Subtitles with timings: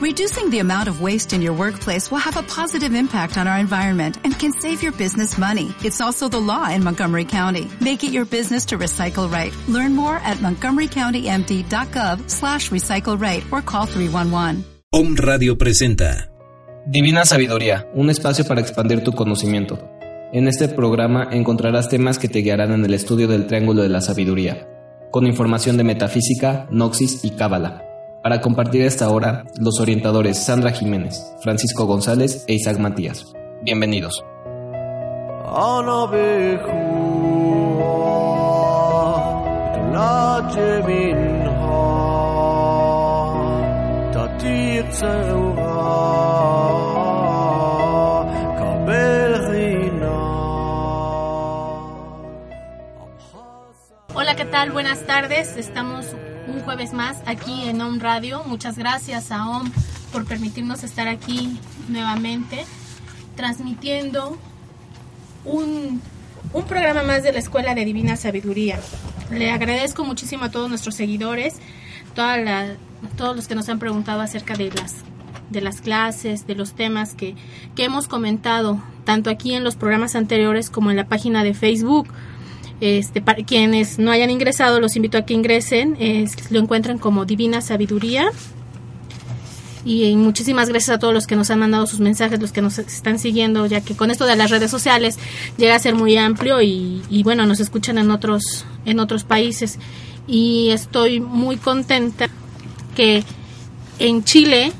[0.00, 3.58] Reducing the amount of waste in your workplace will have a positive impact on our
[3.58, 5.74] environment and can save your business money.
[5.84, 7.68] It's also the law in Montgomery County.
[7.82, 9.52] Make it your business to recycle right.
[9.68, 14.64] Learn more at montgomerycountymd.gov slash recycle right or call 311.
[14.90, 16.30] Om Radio presenta
[16.86, 19.78] Divina Sabiduría, un espacio para expandir tu conocimiento.
[20.32, 24.00] En este programa encontrarás temas que te guiarán en el estudio del Triángulo de la
[24.00, 24.66] Sabiduría,
[25.10, 27.89] con información de metafísica, noxis y cábala.
[28.22, 33.32] Para compartir esta hora, los orientadores Sandra Jiménez, Francisco González e Isaac Matías.
[33.62, 34.22] Bienvenidos.
[54.12, 54.72] Hola, ¿qué tal?
[54.72, 55.56] Buenas tardes.
[55.56, 56.04] Estamos
[56.50, 58.42] un jueves más aquí en OM Radio.
[58.46, 59.70] Muchas gracias a OM
[60.12, 62.64] por permitirnos estar aquí nuevamente
[63.36, 64.36] transmitiendo
[65.44, 66.00] un,
[66.52, 68.78] un programa más de la Escuela de Divina Sabiduría.
[69.30, 71.54] Le agradezco muchísimo a todos nuestros seguidores,
[72.14, 72.76] toda
[73.16, 74.96] todos los que nos han preguntado acerca de las
[75.48, 77.34] de las clases, de los temas que,
[77.74, 82.06] que hemos comentado, tanto aquí en los programas anteriores como en la página de Facebook.
[82.80, 85.96] Este, para quienes no hayan ingresado, los invito a que ingresen.
[86.50, 88.30] lo encuentran como Divina Sabiduría.
[89.84, 92.78] Y, muchísimas gracias a todos los que nos han mandado sus mensajes, los que nos
[92.78, 95.18] están siguiendo, ya que con esto de las redes sociales
[95.56, 99.78] llega a ser muy amplio y, y bueno, nos escuchan en otros, en otros países.
[100.26, 102.28] Y estoy muy contenta
[102.94, 103.24] que
[103.98, 104.72] en Chile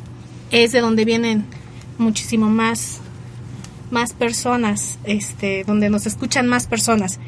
[0.50, 1.46] es de donde vienen
[1.96, 3.00] muchísimo más,
[3.90, 7.18] más personas, este, donde nos escuchan más personas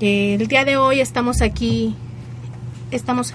[0.00, 1.94] el día de hoy estamos aquí,
[2.90, 3.34] estamos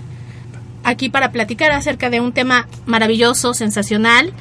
[0.83, 4.33] aquí para platicar acerca de un tema maravilloso, sensacional.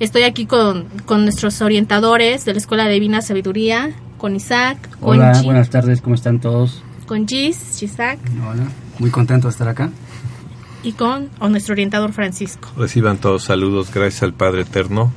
[0.00, 4.78] Estoy aquí con, nuestros orientadores de la Escuela Divina Sabiduría, con Isaac.
[5.00, 6.82] Hola, buenas tardes, ¿cómo están todos?
[7.06, 8.18] Con Gis, Isaac.
[8.48, 8.68] Hola,
[8.98, 9.90] muy contento de estar acá.
[10.82, 12.68] Y con nuestro orientador Francisco.
[12.76, 15.12] Reciban todos saludos, gracias al Padre Eterno,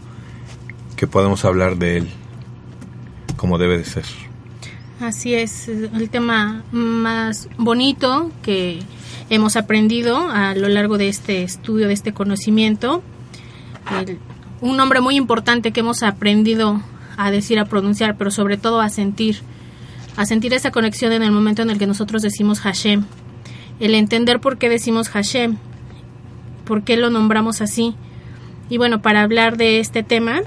[0.96, 2.10] que podemos hablar de él
[3.36, 4.06] como debe de ser.
[5.02, 8.84] Así es, el tema más bonito que
[9.32, 13.02] hemos aprendido a lo largo de este estudio, de este conocimiento.
[14.62, 16.84] un nombre muy importante que hemos aprendido
[17.18, 19.40] a decir, a pronunciar, pero sobre todo a sentir,
[20.18, 23.04] a sentir esa conexión en el momento en el que nosotros decimos Hashem.
[23.80, 25.58] El entender por qué decimos Hashem,
[26.64, 27.96] por qué lo nombramos así.
[28.70, 30.42] Y bueno, para hablar de este tema,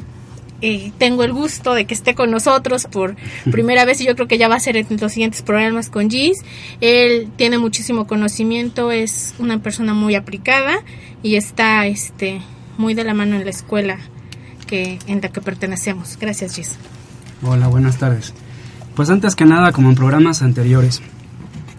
[0.66, 3.16] eh, tengo el gusto de que esté con nosotros por
[3.50, 6.08] primera vez y yo creo que ya va a ser en los siguientes programas con
[6.08, 6.38] Gis.
[6.80, 10.76] Él tiene muchísimo conocimiento, es una persona muy aplicada
[11.22, 12.41] y está este
[12.78, 13.98] muy de la mano en la escuela
[14.66, 16.16] que en la que pertenecemos.
[16.19, 16.78] Gracias, Gis.
[17.42, 18.32] Hola, buenas tardes.
[18.96, 21.02] Pues antes que nada, como en programas anteriores,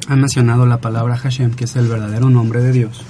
[0.08, 3.04] ha mencionado la palabra Hashem, que es el verdadero nombre de Dios.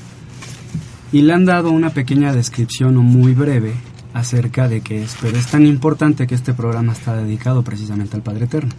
[1.11, 3.73] Y le han dado una pequeña descripción muy breve
[4.15, 8.23] acerca de qué es, pero es tan importante que este programa está dedicado precisamente al
[8.23, 8.71] Padre Eterno.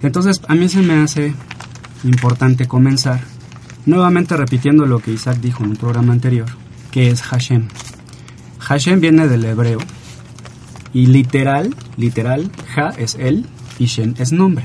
[0.00, 1.34] Entonces, a mí se me hace
[2.04, 3.20] importante comenzar
[3.84, 6.46] nuevamente repitiendo lo que Isaac dijo en un programa anterior,
[6.92, 7.66] que es Hashem.
[8.60, 9.80] Hashem viene del hebreo
[10.92, 13.44] y literal, literal, Ha es él
[13.80, 14.64] y Shem es nombre.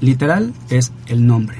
[0.00, 1.58] Literal es el nombre.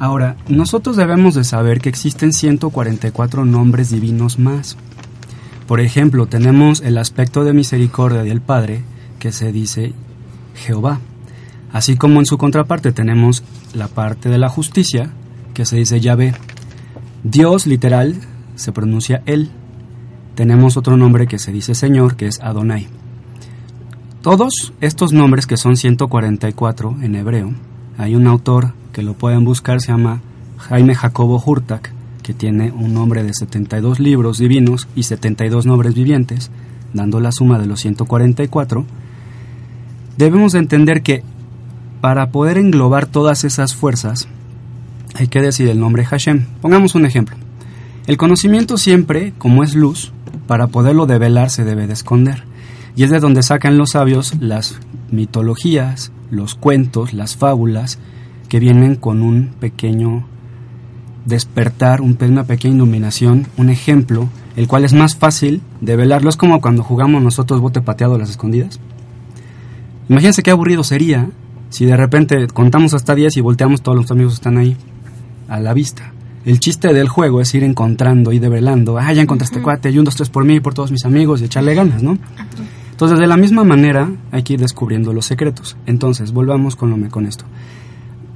[0.00, 4.76] Ahora, nosotros debemos de saber que existen 144 nombres divinos más.
[5.68, 8.80] Por ejemplo, tenemos el aspecto de misericordia del Padre,
[9.18, 9.92] que se dice
[10.54, 10.98] Jehová.
[11.74, 15.10] Así como en su contraparte tenemos la parte de la justicia,
[15.52, 16.34] que se dice Yahvé.
[17.22, 18.14] Dios literal
[18.54, 19.50] se pronuncia Él.
[20.36, 22.88] Tenemos otro nombre que se dice Señor, que es Adonai.
[24.22, 27.52] Todos estos nombres, que son 144 en hebreo,
[27.98, 30.22] hay un autor que lo pueden buscar, se llama
[30.56, 31.92] Jaime Jacobo Hurtak,
[32.28, 36.50] que tiene un nombre de 72 libros divinos y 72 nombres vivientes,
[36.92, 38.84] dando la suma de los 144,
[40.18, 41.22] debemos de entender que
[42.02, 44.28] para poder englobar todas esas fuerzas,
[45.14, 46.44] hay que decir el nombre Hashem.
[46.60, 47.34] Pongamos un ejemplo.
[48.06, 50.12] El conocimiento siempre, como es luz,
[50.46, 52.44] para poderlo develar se debe de esconder.
[52.94, 54.78] Y es de donde sacan los sabios las
[55.10, 57.98] mitologías, los cuentos, las fábulas,
[58.50, 60.26] que vienen con un pequeño
[61.28, 66.30] despertar una pequeña iluminación, un ejemplo, el cual es más fácil de velarlo.
[66.30, 68.80] Es como cuando jugamos nosotros bote pateado a las escondidas.
[70.08, 71.28] Imagínense qué aburrido sería
[71.68, 74.76] si de repente contamos hasta 10 y volteamos todos los amigos están ahí
[75.48, 76.12] a la vista.
[76.46, 78.96] El chiste del juego es ir encontrando y develando.
[78.96, 81.42] Ah, ya encontraste cuate, y un, dos, tres por mí, y por todos mis amigos,
[81.42, 82.16] y echarle ganas, ¿no?
[82.90, 85.76] Entonces, de la misma manera, hay que ir descubriendo los secretos.
[85.84, 87.44] Entonces, volvamos con, lo, con esto.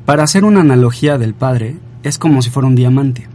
[0.04, 3.26] Para hacer una analogía del padre, es como si fuera un diamante.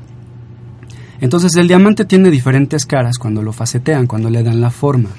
[1.20, 5.10] Entonces, el diamante tiene diferentes caras cuando lo facetean, cuando le dan la forma.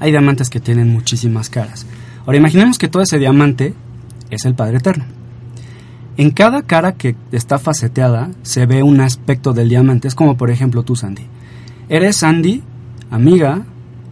[0.00, 1.86] Hay diamantes que tienen muchísimas caras.
[2.26, 3.74] Ahora, imaginemos que todo ese diamante
[4.30, 5.04] es el Padre Eterno.
[6.16, 10.08] En cada cara que está faceteada se ve un aspecto del diamante.
[10.08, 11.22] Es como por ejemplo tú, Sandy.
[11.88, 12.62] Eres Sandy,
[13.10, 13.62] amiga,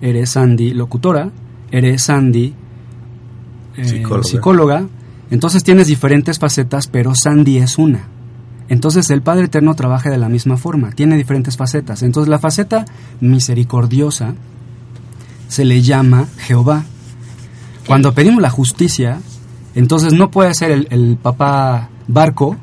[0.01, 1.31] eres Sandy, locutora,
[1.71, 2.55] eres Sandy,
[3.77, 4.29] eh, Psicóloga.
[4.29, 4.87] psicóloga.
[5.31, 8.09] Entonces tienes diferentes facetas, pero Sandy es una.
[8.69, 12.03] Entonces el Padre Eterno trabaja de la misma forma, tiene diferentes facetas.
[12.03, 12.85] Entonces la faceta
[13.21, 14.35] misericordiosa
[15.49, 16.85] se le llama Jehová.
[17.87, 19.21] Cuando pedimos la justicia,
[19.75, 22.57] entonces no puede ser el, el papá barco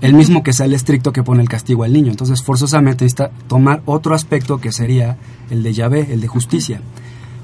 [0.00, 2.10] el mismo que sea el estricto que pone el castigo al niño.
[2.10, 5.16] Entonces forzosamente necesita tomar otro aspecto que sería
[5.50, 6.80] el de Yahvé, el de justicia.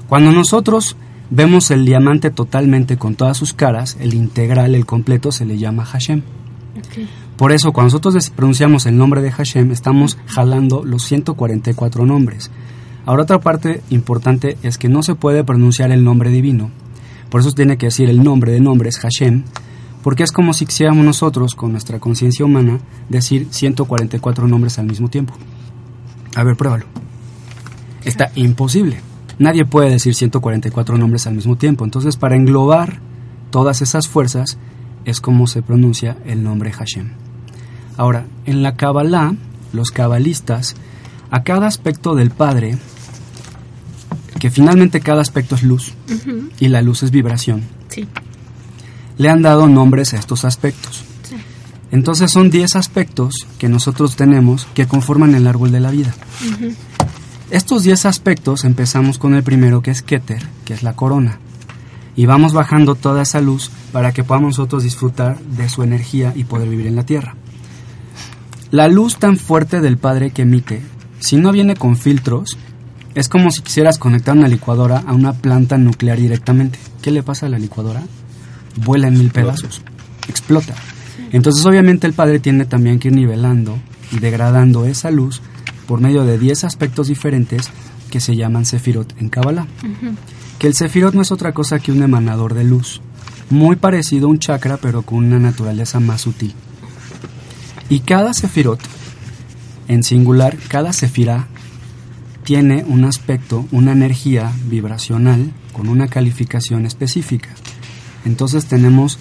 [0.07, 0.95] Cuando nosotros
[1.29, 5.85] vemos el diamante totalmente con todas sus caras, el integral, el completo, se le llama
[5.85, 6.21] Hashem.
[7.37, 12.51] Por eso, cuando nosotros pronunciamos el nombre de Hashem, estamos jalando los 144 nombres.
[13.05, 16.71] Ahora, otra parte importante es que no se puede pronunciar el nombre divino.
[17.29, 19.43] Por eso tiene que decir el nombre de nombres, Hashem,
[20.03, 22.79] porque es como si quisiéramos nosotros, con nuestra conciencia humana,
[23.09, 25.33] decir 144 nombres al mismo tiempo.
[26.35, 26.85] A ver, pruébalo.
[28.03, 28.99] Está imposible.
[29.39, 31.85] Nadie puede decir 144 nombres al mismo tiempo.
[31.85, 32.99] Entonces, para englobar
[33.49, 34.57] todas esas fuerzas,
[35.05, 37.11] es como se pronuncia el nombre Hashem.
[37.97, 39.33] Ahora, en la Kabbalah,
[39.71, 40.75] los cabalistas,
[41.31, 42.77] a cada aspecto del Padre,
[44.39, 45.93] que finalmente cada aspecto es luz,
[46.59, 48.07] y la luz es vibración, Sí.
[49.17, 51.03] le han dado nombres a estos aspectos.
[51.91, 56.13] Entonces son 10 aspectos que nosotros tenemos que conforman el árbol de la vida.
[57.51, 61.37] Estos 10 aspectos empezamos con el primero que es Keter, que es la corona.
[62.15, 66.43] Y vamos bajando toda esa luz para que podamos nosotros disfrutar de su energía y
[66.43, 67.35] poder vivir en la tierra.
[68.71, 70.81] La luz tan fuerte del Padre que emite,
[71.19, 72.57] si no viene con filtros,
[73.15, 76.79] es como si quisieras conectar una licuadora a una planta nuclear directamente.
[77.01, 78.01] ¿Qué le pasa a la licuadora?
[78.83, 79.81] Vuela en mil pedazos,
[80.27, 80.73] explota.
[81.31, 83.77] Entonces obviamente el Padre tiene también que ir nivelando
[84.11, 85.41] y degradando esa luz
[85.87, 87.69] por medio de 10 aspectos diferentes
[88.09, 89.67] que se llaman Sefirot en Kabbalah.
[90.63, 93.01] Que el Sefirot no es otra cosa que un emanador de luz,
[93.49, 96.53] muy parecido a un chakra pero con una naturaleza más sutil.
[97.89, 98.79] Y cada Sefirot,
[99.89, 101.49] en singular, cada Sefirá,
[102.45, 107.49] tiene un aspecto, una energía vibracional con una calificación específica.
[108.23, 109.19] Entonces tenemos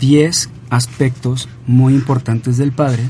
[0.00, 3.02] 10 aspectos muy importantes del Padre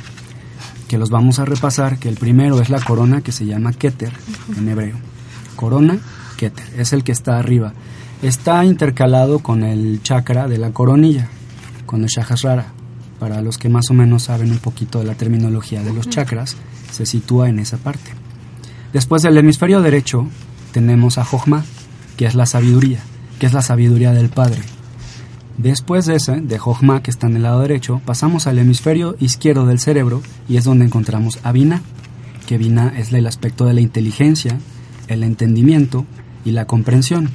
[0.89, 4.15] que los vamos a repasar, que el primero es la corona que se llama Keter
[4.57, 4.97] en hebreo.
[5.55, 6.01] Corona,
[6.39, 7.75] Keter, es el que está arriba.
[8.23, 11.29] Está intercalado con el chakra de la coronilla,
[11.85, 12.67] con el Shahasrara.
[13.19, 16.57] Para los que más o menos saben un poquito de la terminología de los chakras,
[16.93, 18.13] se sitúa en esa parte.
[18.93, 20.29] Después del hemisferio derecho
[20.73, 21.65] tenemos a Jochma,
[22.17, 23.01] que es la sabiduría,
[23.41, 24.63] que es la sabiduría del Padre.
[25.59, 29.67] Después de ese, de Jochma, que está en el lado derecho, pasamos al hemisferio izquierdo
[29.67, 31.83] del cerebro y es donde encontramos a Binah,
[32.47, 34.61] que Binah es el aspecto de la inteligencia,
[35.09, 36.07] el entendimiento
[36.45, 37.31] y la comprensión.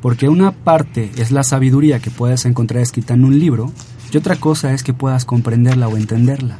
[0.00, 3.72] Porque una parte es la sabiduría que puedes encontrar escrita en un libro
[4.12, 6.58] y otra cosa es que puedas comprenderla o entenderla.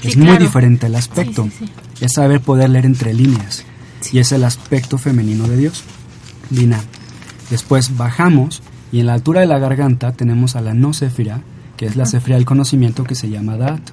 [0.00, 1.44] Sí, es muy diferente el aspecto.
[1.44, 2.04] Sí, sí, sí.
[2.04, 3.64] Es saber poder leer entre líneas.
[4.12, 5.84] Y es el aspecto femenino de Dios.
[6.48, 6.82] Binah.
[7.50, 11.42] Después bajamos y en la altura de la garganta tenemos a la no sefira,
[11.76, 13.90] que es la sefira del conocimiento que se llama Da'at.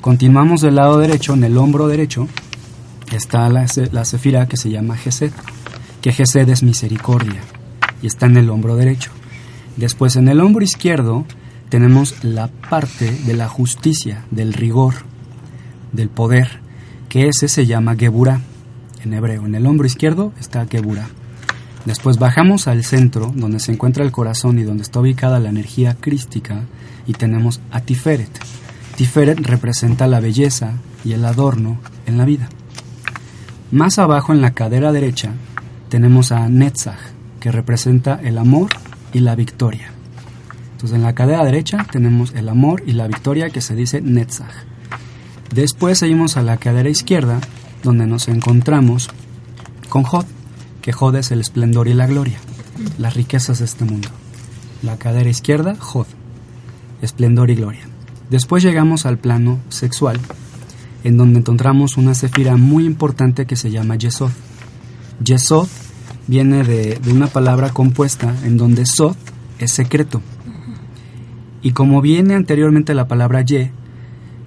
[0.00, 2.26] Continuamos del lado derecho, en el hombro derecho,
[3.12, 5.32] está la, la que se llama Gesed,
[6.00, 7.40] que Gesed es misericordia
[8.02, 9.10] y está en el hombro derecho.
[9.76, 11.24] Después en el hombro izquierdo
[11.68, 14.94] tenemos la parte de la justicia, del rigor,
[15.92, 16.60] del poder,
[17.08, 18.40] que ese se llama Geburah
[19.02, 19.46] en hebreo.
[19.46, 21.08] En el hombro izquierdo está Geburah.
[21.84, 25.96] Después bajamos al centro, donde se encuentra el corazón y donde está ubicada la energía
[25.98, 26.64] crística,
[27.06, 28.30] y tenemos a Tiferet.
[28.96, 32.48] Tiferet representa la belleza y el adorno en la vida.
[33.70, 35.32] Más abajo en la cadera derecha
[35.90, 36.98] tenemos a Netzach,
[37.40, 38.70] que representa el amor
[39.12, 39.90] y la victoria.
[40.72, 44.54] Entonces en la cadera derecha tenemos el amor y la victoria que se dice Netzach.
[45.52, 47.40] Después seguimos a la cadera izquierda,
[47.82, 49.10] donde nos encontramos
[49.88, 50.24] con Jod,
[50.80, 52.38] que Jod es el esplendor y la gloria,
[52.96, 54.08] las riquezas de este mundo.
[54.82, 56.06] La cadera izquierda, Jod,
[57.02, 57.82] esplendor y gloria.
[58.30, 60.20] Después llegamos al plano sexual,
[61.02, 64.30] en donde encontramos una cefira muy importante que se llama Yesod.
[65.22, 65.68] Yesod
[66.26, 69.16] viene de, de una palabra compuesta en donde Sod
[69.58, 70.22] es secreto.
[71.62, 73.72] Y como viene anteriormente la palabra Ye,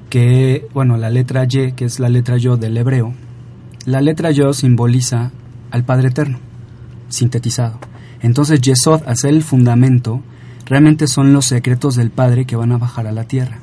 [0.09, 3.13] que, bueno, la letra Y, que es la letra Yo del hebreo,
[3.85, 5.31] la letra Yo simboliza
[5.71, 6.39] al Padre Eterno,
[7.09, 7.79] sintetizado.
[8.21, 10.21] Entonces Yesod, hace el fundamento,
[10.65, 13.59] realmente son los secretos del Padre que van a bajar a la tierra.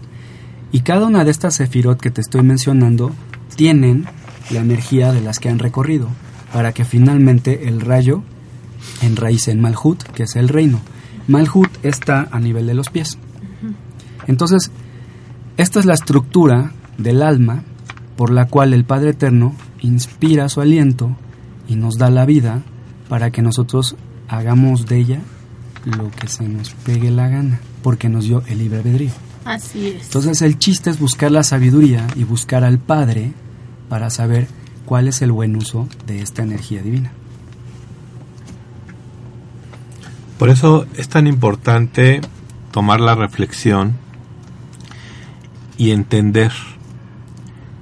[0.72, 3.12] Y cada una de estas sefirot que te estoy mencionando
[3.56, 4.06] tienen
[4.50, 6.08] la energía de las que han recorrido,
[6.52, 8.22] para que finalmente el rayo
[9.02, 10.80] enraíce en Malhut, que es el reino.
[11.28, 13.18] Malhut está a nivel de los pies.
[14.26, 14.70] Entonces,
[15.56, 17.62] esta es la estructura del alma
[18.16, 21.16] por la cual el Padre Eterno inspira su aliento
[21.68, 22.62] y nos da la vida
[23.08, 23.96] para que nosotros
[24.28, 25.20] hagamos de ella
[25.84, 29.10] lo que se nos pegue la gana, porque nos dio el libre albedrío.
[29.44, 30.04] Así es.
[30.04, 33.32] Entonces el chiste es buscar la sabiduría y buscar al Padre
[33.88, 34.48] para saber
[34.90, 37.12] cuál es el buen uso de esta energía divina.
[40.36, 42.20] Por eso es tan importante
[42.72, 43.92] tomar la reflexión
[45.76, 46.50] y entender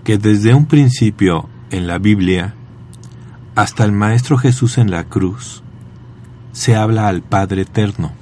[0.04, 2.52] que desde un principio en la Biblia
[3.54, 5.62] hasta el Maestro Jesús en la cruz
[6.52, 8.12] se habla al Padre Eterno.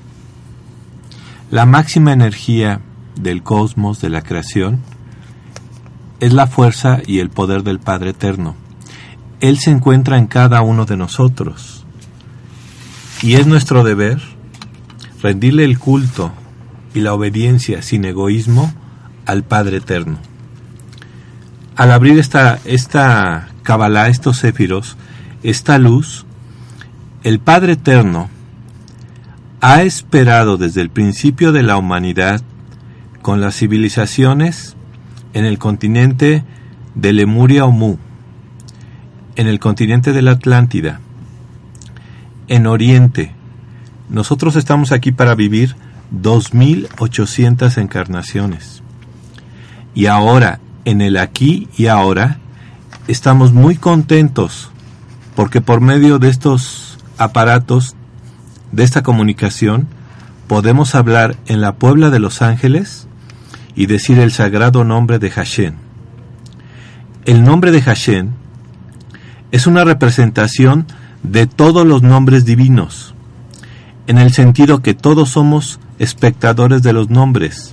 [1.51, 2.83] La máxima energía
[3.21, 4.79] del cosmos, de la creación,
[6.21, 8.55] es la fuerza y el poder del Padre Eterno.
[9.41, 11.85] Él se encuentra en cada uno de nosotros.
[13.23, 14.21] Y es nuestro deber
[15.23, 16.33] rendirle el culto
[16.95, 18.73] y la obediencia sin egoísmo
[19.27, 20.19] al Padre Eterno.
[21.77, 24.97] Al abrir esta, esta Kabbalah, estos céfiros,
[25.43, 26.25] esta luz,
[27.23, 28.31] el Padre Eterno
[29.61, 32.41] ha esperado desde el principio de la humanidad
[33.21, 34.77] con las civilizaciones
[35.33, 36.45] en el continente
[36.95, 37.73] de Lemuria o
[39.37, 41.01] en el continente de la Atlántida,
[42.49, 43.33] en Oriente.
[44.09, 45.77] Nosotros estamos aquí para vivir
[46.11, 48.83] 2800 encarnaciones.
[49.95, 52.39] Y ahora, en el aquí y ahora,
[53.09, 54.71] estamos muy contentos
[55.37, 57.95] porque por medio de estos aparatos,
[58.73, 59.87] de esta comunicación,
[60.49, 63.07] podemos hablar en la Puebla de Los Ángeles
[63.75, 65.75] y decir el sagrado nombre de Hashem.
[67.27, 68.31] El nombre de Hashem
[69.53, 70.87] es una representación
[71.23, 73.15] de todos los nombres divinos,
[74.07, 77.73] en el sentido que todos somos espectadores de los nombres.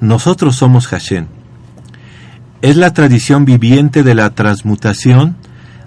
[0.00, 1.26] Nosotros somos Hashem.
[2.60, 5.36] Es la tradición viviente de la transmutación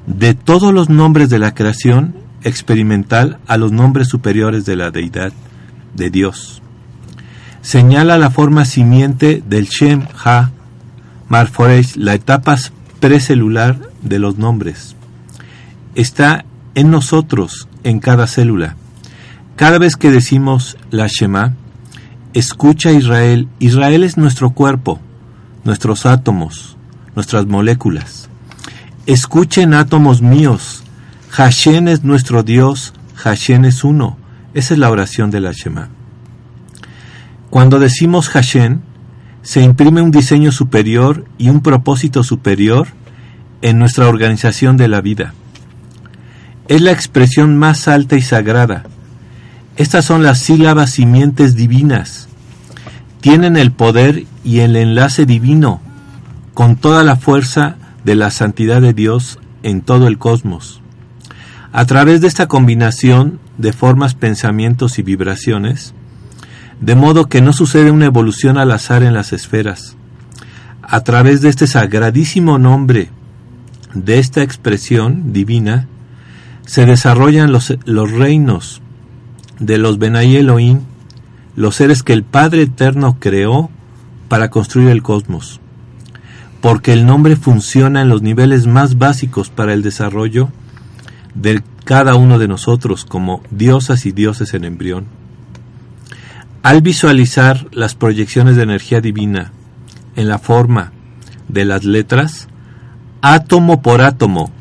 [0.07, 5.31] de todos los nombres de la creación experimental a los nombres superiores de la deidad,
[5.95, 6.61] de Dios
[7.65, 10.51] señala la forma simiente del Shem Ha
[11.29, 12.57] Marforesh, la etapa
[12.99, 14.94] precelular de los nombres.
[15.95, 18.75] Está en nosotros, en cada célula.
[19.55, 21.53] Cada vez que decimos la Shema,
[22.33, 23.47] escucha Israel.
[23.59, 24.99] Israel es nuestro cuerpo,
[25.63, 26.75] nuestros átomos,
[27.15, 28.29] nuestras moléculas.
[29.05, 30.83] Escuchen átomos míos.
[31.29, 34.17] Hashem es nuestro Dios, Hashem es uno.
[34.53, 35.89] Esa es la oración de la Shema.
[37.49, 38.81] Cuando decimos Hashem,
[39.41, 42.87] se imprime un diseño superior y un propósito superior
[43.61, 45.33] en nuestra organización de la vida.
[46.67, 48.83] Es la expresión más alta y sagrada.
[49.77, 52.27] Estas son las sílabas simientes divinas.
[53.21, 55.81] Tienen el poder y el enlace divino
[56.55, 60.81] con toda la fuerza de la santidad de Dios en todo el cosmos.
[61.71, 65.93] A través de esta combinación de formas, pensamientos y vibraciones,
[66.79, 69.97] de modo que no sucede una evolución al azar en las esferas.
[70.81, 73.09] A través de este sagradísimo nombre,
[73.93, 75.87] de esta expresión divina,
[76.65, 78.81] se desarrollan los, los reinos
[79.59, 80.81] de los Benay Elohim,
[81.55, 83.69] los seres que el Padre Eterno creó
[84.27, 85.59] para construir el cosmos.
[86.61, 90.49] Porque el nombre funciona en los niveles más básicos para el desarrollo
[91.35, 95.05] de cada uno de nosotros como diosas y dioses en embrión.
[96.63, 99.51] Al visualizar las proyecciones de energía divina
[100.15, 100.91] en la forma
[101.47, 102.47] de las letras,
[103.21, 104.51] átomo por átomo,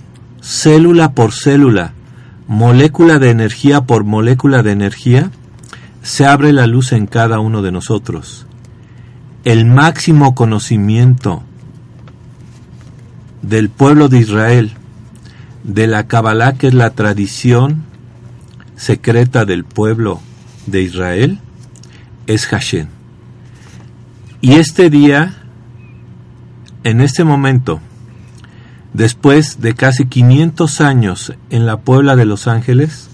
[0.43, 1.94] célula por célula,
[2.47, 5.31] molécula de energía por molécula de energía,
[6.03, 8.47] se abre la luz en cada uno de nosotros.
[9.45, 11.43] El máximo conocimiento
[13.43, 14.73] del pueblo de Israel,
[15.65, 17.85] de la Kabbalah, que es la tradición
[18.77, 20.21] secreta del pueblo
[20.67, 21.39] de Israel,
[22.27, 22.89] es Hashem.
[24.41, 25.43] Y este día,
[26.85, 27.81] en este momento,
[28.95, 33.09] después de casi 500 años en la Puebla de Los Ángeles,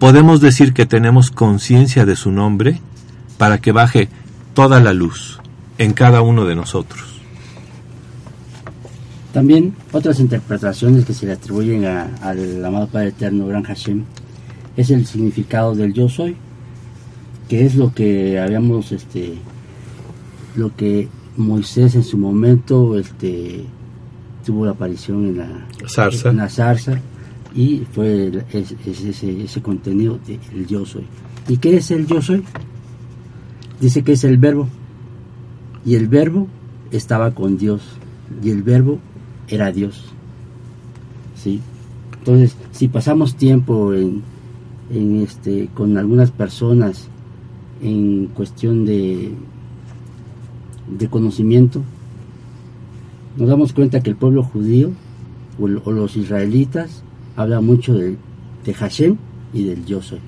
[0.00, 2.80] podemos decir que tenemos conciencia de su nombre
[3.36, 4.08] para que baje
[4.54, 5.38] toda la luz
[5.76, 7.20] en cada uno de nosotros.
[9.32, 14.04] También otras interpretaciones que se le atribuyen al amado Padre Eterno, Gran Hashem,
[14.76, 16.36] es el significado del yo soy,
[17.48, 19.34] que es lo que habíamos, este,
[20.56, 23.66] lo que Moisés en su momento, este,
[24.48, 26.98] tuvo la aparición en la zarza, en la zarza
[27.54, 31.04] y fue ese, ese, contenido del yo soy.
[31.48, 32.42] ¿Y qué es el yo soy?
[33.78, 34.66] Dice que es el verbo.
[35.84, 36.48] Y el verbo
[36.90, 37.82] estaba con Dios.
[38.42, 39.00] Y el verbo
[39.48, 40.02] era Dios.
[41.36, 41.60] ¿Sí?
[42.20, 44.22] Entonces, si pasamos tiempo en,
[44.90, 47.08] en este, con algunas personas
[47.82, 49.30] en cuestión de,
[50.98, 51.82] de conocimiento,
[53.38, 54.90] nos damos cuenta que el pueblo judío
[55.58, 57.02] o, los israelitas
[57.36, 58.16] habla mucho de,
[58.64, 59.16] de Hashem
[59.54, 60.20] y del yo soy.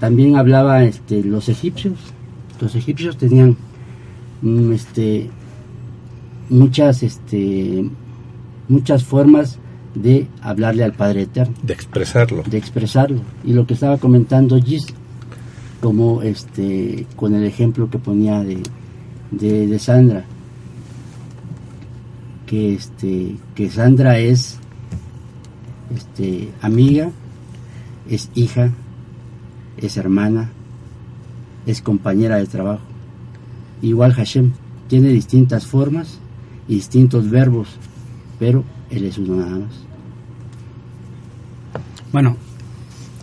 [0.00, 1.94] También hablaba este, los egipcios.
[2.60, 3.56] Los egipcios tenían
[4.42, 5.28] mm, este,
[6.48, 7.88] muchas, este,
[8.68, 9.58] muchas formas
[9.94, 11.54] de hablarle al Padre Eterno.
[11.62, 12.42] De expresarlo.
[12.48, 13.20] De expresarlo.
[13.44, 14.86] Y lo que estaba comentando Gis,
[15.80, 18.62] como este, con el ejemplo que ponía de,
[19.30, 20.24] de, Sandra,
[22.46, 24.58] que, este, que Sandra es
[25.94, 27.10] este, amiga,
[28.08, 28.70] es hija,
[29.76, 30.50] es hermana,
[31.66, 32.84] es compañera de trabajo.
[33.82, 34.52] Igual Hashem
[34.88, 36.18] tiene distintas formas
[36.68, 37.68] y distintos verbos,
[38.38, 39.86] pero él es uno nada más.
[42.12, 42.36] Bueno,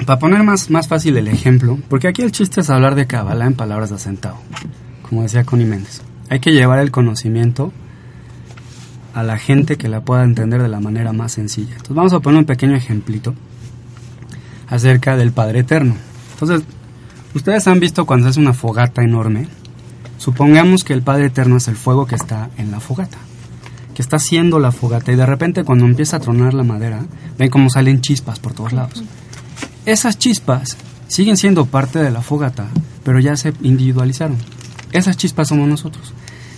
[0.05, 3.47] para poner más, más fácil el ejemplo, porque aquí el chiste es hablar de Kabbalah
[3.47, 4.35] en palabras de asentado,
[5.07, 6.01] como decía Connie Méndez.
[6.29, 7.71] Hay que llevar el conocimiento
[9.13, 11.73] a la gente que la pueda entender de la manera más sencilla.
[11.73, 13.33] Entonces vamos a poner un pequeño ejemplito
[14.67, 15.95] acerca del Padre Eterno.
[16.33, 16.63] Entonces,
[17.33, 19.47] ustedes han visto cuando es una fogata enorme,
[20.17, 23.17] supongamos que el Padre Eterno es el fuego que está en la fogata
[23.93, 27.05] que está haciendo la fogata y de repente cuando empieza a tronar la madera,
[27.37, 29.03] ven cómo salen chispas por todos lados.
[29.85, 32.67] Esas chispas siguen siendo parte de la fogata,
[33.03, 34.37] pero ya se individualizaron.
[34.91, 36.13] Esas chispas somos nosotros.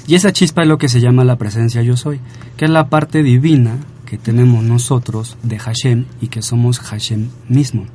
[0.07, 2.19] Y esa chispa es lo que se llama la presencia yo soy,
[2.57, 7.85] que es la parte divina que tenemos nosotros de Hashem y que somos Hashem mismo.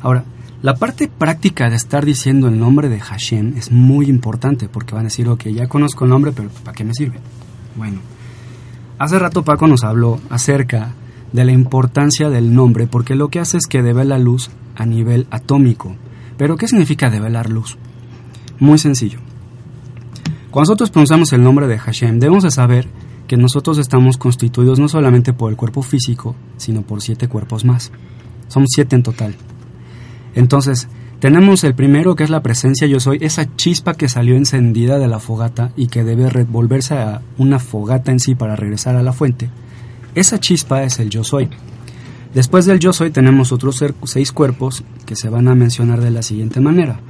[0.00, 0.24] Ahora,
[0.62, 5.04] la parte práctica de estar diciendo el nombre de Hashem es muy importante porque van
[5.04, 7.18] a decir, ok, ya conozco el nombre, pero ¿para qué me sirve?
[7.76, 8.00] Bueno,
[8.98, 10.94] Hace rato Paco nos habló acerca
[11.32, 15.26] de la importancia del nombre porque lo que hace es que devela luz a nivel
[15.30, 15.94] atómico.
[16.38, 17.76] ¿Pero qué significa develar luz?
[18.58, 19.25] Muy sencillo.
[20.56, 22.88] Cuando nosotros pronunciamos el nombre de Hashem, debemos de saber
[23.26, 27.92] que nosotros estamos constituidos no solamente por el cuerpo físico, sino por siete cuerpos más.
[28.48, 29.34] Somos siete en total.
[30.34, 30.88] Entonces,
[31.20, 35.08] tenemos el primero que es la presencia yo soy, esa chispa que salió encendida de
[35.08, 39.12] la fogata y que debe volverse a una fogata en sí para regresar a la
[39.12, 39.50] fuente.
[40.14, 41.50] Esa chispa es el yo soy.
[42.32, 46.22] Después del yo soy tenemos otros seis cuerpos que se van a mencionar de la
[46.22, 47.00] siguiente manera.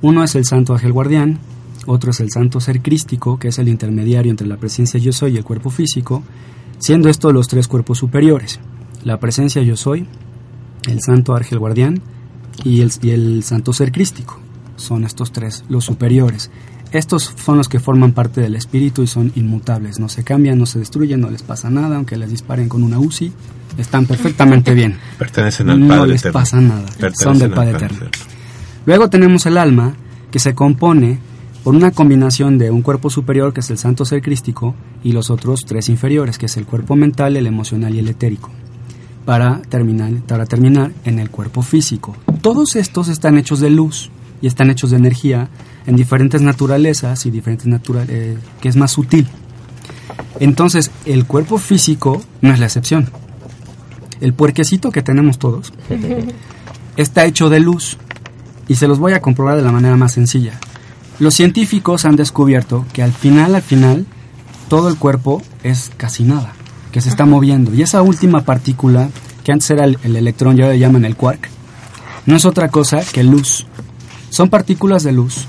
[0.00, 1.40] Uno es el santo ángel guardián,
[1.86, 5.34] otro es el santo ser crístico, que es el intermediario entre la presencia yo soy
[5.34, 6.22] y el cuerpo físico,
[6.78, 8.60] siendo estos los tres cuerpos superiores.
[9.04, 10.06] La presencia yo soy,
[10.88, 12.02] el santo ángel guardián,
[12.64, 14.38] y el, y el santo ser crístico.
[14.76, 16.50] Son estos tres, los superiores.
[16.92, 20.66] Estos son los que forman parte del espíritu y son inmutables, no se cambian, no
[20.66, 23.32] se destruyen, no les pasa nada, aunque les disparen con una UCI,
[23.78, 24.98] están perfectamente bien.
[25.16, 28.06] Pertenecen al Padre No les pasa nada, son del Padre Eterno.
[28.86, 29.94] Luego tenemos el alma,
[30.32, 31.18] que se compone
[31.64, 35.30] por una combinación de un cuerpo superior, que es el santo ser crístico, y los
[35.30, 38.50] otros tres inferiores, que es el cuerpo mental, el emocional y el etérico
[39.24, 42.16] para terminar, para terminar en el cuerpo físico.
[42.40, 44.10] Todos estos están hechos de luz
[44.42, 45.48] y están hechos de energía
[45.86, 49.28] en diferentes naturalezas y diferentes naturalezas, eh, que es más sutil.
[50.40, 53.08] Entonces, el cuerpo físico no es la excepción.
[54.20, 55.72] El puerquecito que tenemos todos
[56.96, 57.98] está hecho de luz
[58.68, 60.58] y se los voy a comprobar de la manera más sencilla.
[61.20, 64.06] Los científicos han descubierto que al final, al final,
[64.68, 66.54] todo el cuerpo es casi nada
[66.92, 67.74] que se está moviendo.
[67.74, 69.10] Y esa última partícula,
[69.44, 71.50] que antes era el, electrón ya le llaman el quark,
[72.24, 73.66] no es otra cosa que luz.
[74.30, 75.46] Son partículas de luz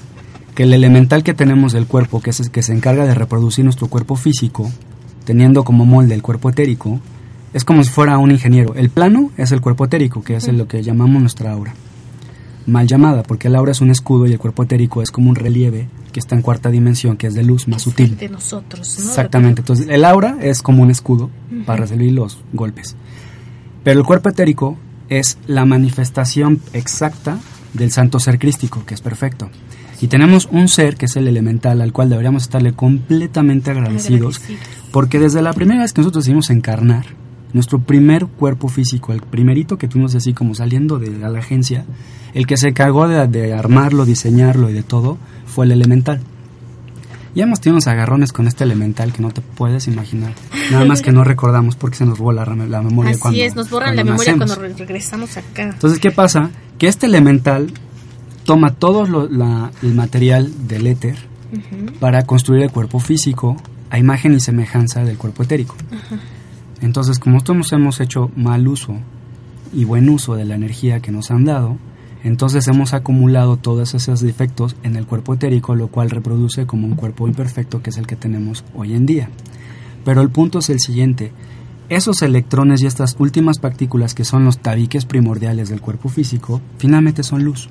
[0.56, 3.64] que el elemental que tenemos del cuerpo, que es el que se encarga de reproducir
[3.64, 4.70] nuestro cuerpo físico,
[5.24, 7.00] teniendo como molde el cuerpo etérico,
[7.54, 8.76] es como si fuera un ingeniero.
[8.76, 11.74] El plano es el cuerpo etérico, que es lo que llamamos nuestra aura.
[12.68, 15.36] Mal llamada, porque el aura es un escudo y el cuerpo etérico es como un
[15.36, 18.18] relieve que está en cuarta dimensión, que es de luz más sutil.
[18.18, 19.06] De nosotros, ¿no?
[19.06, 19.62] Exactamente.
[19.62, 21.30] Entonces, el aura es como un escudo
[21.66, 22.96] para recibir los golpes.
[23.84, 24.78] Pero el cuerpo etérico
[25.10, 27.40] es la manifestación exacta
[27.74, 29.50] del santo ser crístico, que es perfecto.
[30.02, 34.90] Y tenemos un ser que es el elemental, al cual deberíamos estarle completamente agradecidos, Agradecidos.
[34.92, 37.06] porque desde la primera vez que nosotros decidimos encarnar,
[37.54, 41.86] nuestro primer cuerpo físico, el primerito que tuvimos así como saliendo de la agencia,
[42.34, 46.22] el que se encargó de, de armarlo, diseñarlo y de todo, fue el elemental.
[47.34, 50.34] Ya hemos tenido unos agarrones con este elemental que no te puedes imaginar.
[50.70, 53.56] Nada más que no recordamos porque se nos borra la, la memoria Así cuando es,
[53.56, 54.56] nos borran la memoria nacemos.
[54.58, 55.64] cuando re- regresamos acá.
[55.64, 56.50] Entonces, ¿qué pasa?
[56.78, 57.72] Que este elemental
[58.44, 61.16] toma todo lo- la- el material del éter
[62.02, 63.56] para construir el cuerpo físico
[63.90, 65.76] a imagen y semejanza del cuerpo etérico.
[66.82, 68.96] Entonces, como nosotros hemos hecho mal uso
[69.74, 71.78] y buen uso de la energía que nos han dado,
[72.24, 76.96] entonces hemos acumulado todos esos defectos en el cuerpo etérico, lo cual reproduce como un
[76.96, 79.30] cuerpo imperfecto que es el que tenemos hoy en día.
[80.06, 81.32] Pero el punto es el siguiente,
[81.90, 87.24] esos electrones y estas últimas partículas que son los tabiques primordiales del cuerpo físico, finalmente
[87.24, 87.70] son luz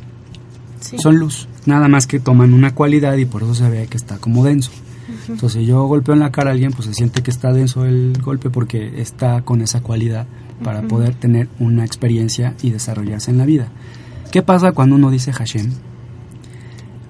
[0.81, 0.96] Sí.
[0.99, 4.16] son luz, nada más que toman una cualidad y por eso se ve que está
[4.16, 4.70] como denso.
[5.31, 8.19] Entonces, yo golpeo en la cara a alguien, pues se siente que está denso el
[8.23, 10.27] golpe porque está con esa cualidad
[10.62, 13.69] para poder tener una experiencia y desarrollarse en la vida.
[14.31, 15.71] ¿Qué pasa cuando uno dice Hashem?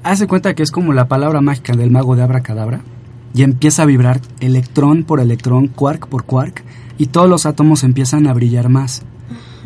[0.02, 2.80] Hace cuenta que es como la palabra mágica del mago de Abracadabra
[3.35, 6.64] y empieza a vibrar electrón por electrón, quark por quark,
[6.96, 9.02] y todos los átomos empiezan a brillar más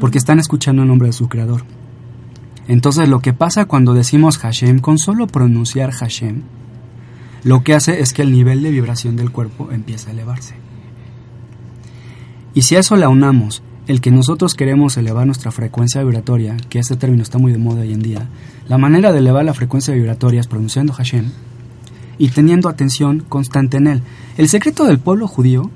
[0.01, 1.64] porque están escuchando el nombre de su creador.
[2.67, 6.43] Entonces lo que pasa cuando decimos Hashem, con solo pronunciar Hashem,
[7.45, 10.55] lo que hace es que el nivel de vibración del cuerpo empieza a elevarse.
[12.55, 16.79] Y si a eso le aunamos el que nosotros queremos elevar nuestra frecuencia vibratoria, que
[16.79, 18.29] ese término está muy de moda hoy en día,
[18.67, 21.31] la manera de elevar la frecuencia vibratoria es pronunciando Hashem
[22.17, 24.03] y teniendo atención constante en él.
[24.39, 25.71] El secreto del pueblo judío,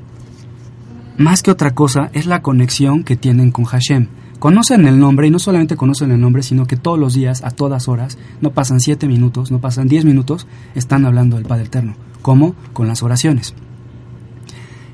[1.18, 4.08] más que otra cosa, es la conexión que tienen con Hashem.
[4.38, 7.50] Conocen el nombre y no solamente conocen el nombre, sino que todos los días, a
[7.50, 10.46] todas horas, no pasan siete minutos, no pasan diez minutos,
[10.76, 11.96] están hablando del Padre Eterno.
[12.22, 12.54] ¿Cómo?
[12.72, 13.54] Con las oraciones.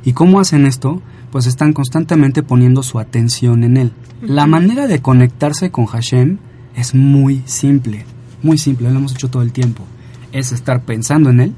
[0.03, 1.03] ¿Y cómo hacen esto?
[1.31, 3.93] Pues están constantemente poniendo su atención en Él.
[4.23, 6.39] La manera de conectarse con Hashem
[6.75, 8.07] es muy simple,
[8.43, 9.85] muy simple, lo hemos hecho todo el tiempo.
[10.33, 11.55] Es estar pensando en Él,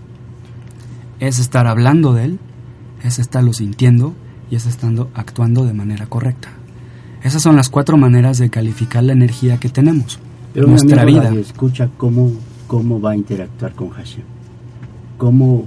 [1.20, 2.38] es estar hablando de Él,
[3.04, 4.14] es estarlo sintiendo
[4.50, 6.50] y es estando actuando de manera correcta.
[7.22, 10.18] Esas son las cuatro maneras de calificar la energía que tenemos.
[10.54, 11.34] Pero nuestra amigo vida.
[11.40, 12.32] escucha cómo,
[12.66, 14.24] cómo va a interactuar con Hashem.
[15.18, 15.66] Cómo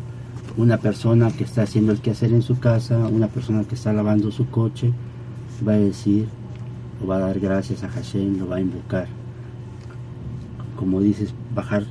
[0.58, 4.32] una persona que está haciendo el quehacer en su casa, una persona que está lavando
[4.32, 4.92] su coche,
[5.68, 6.28] va a decir
[7.04, 9.08] o va a dar gracias a Hashem, lo va a invocar.
[10.76, 11.84] Como dices, bajar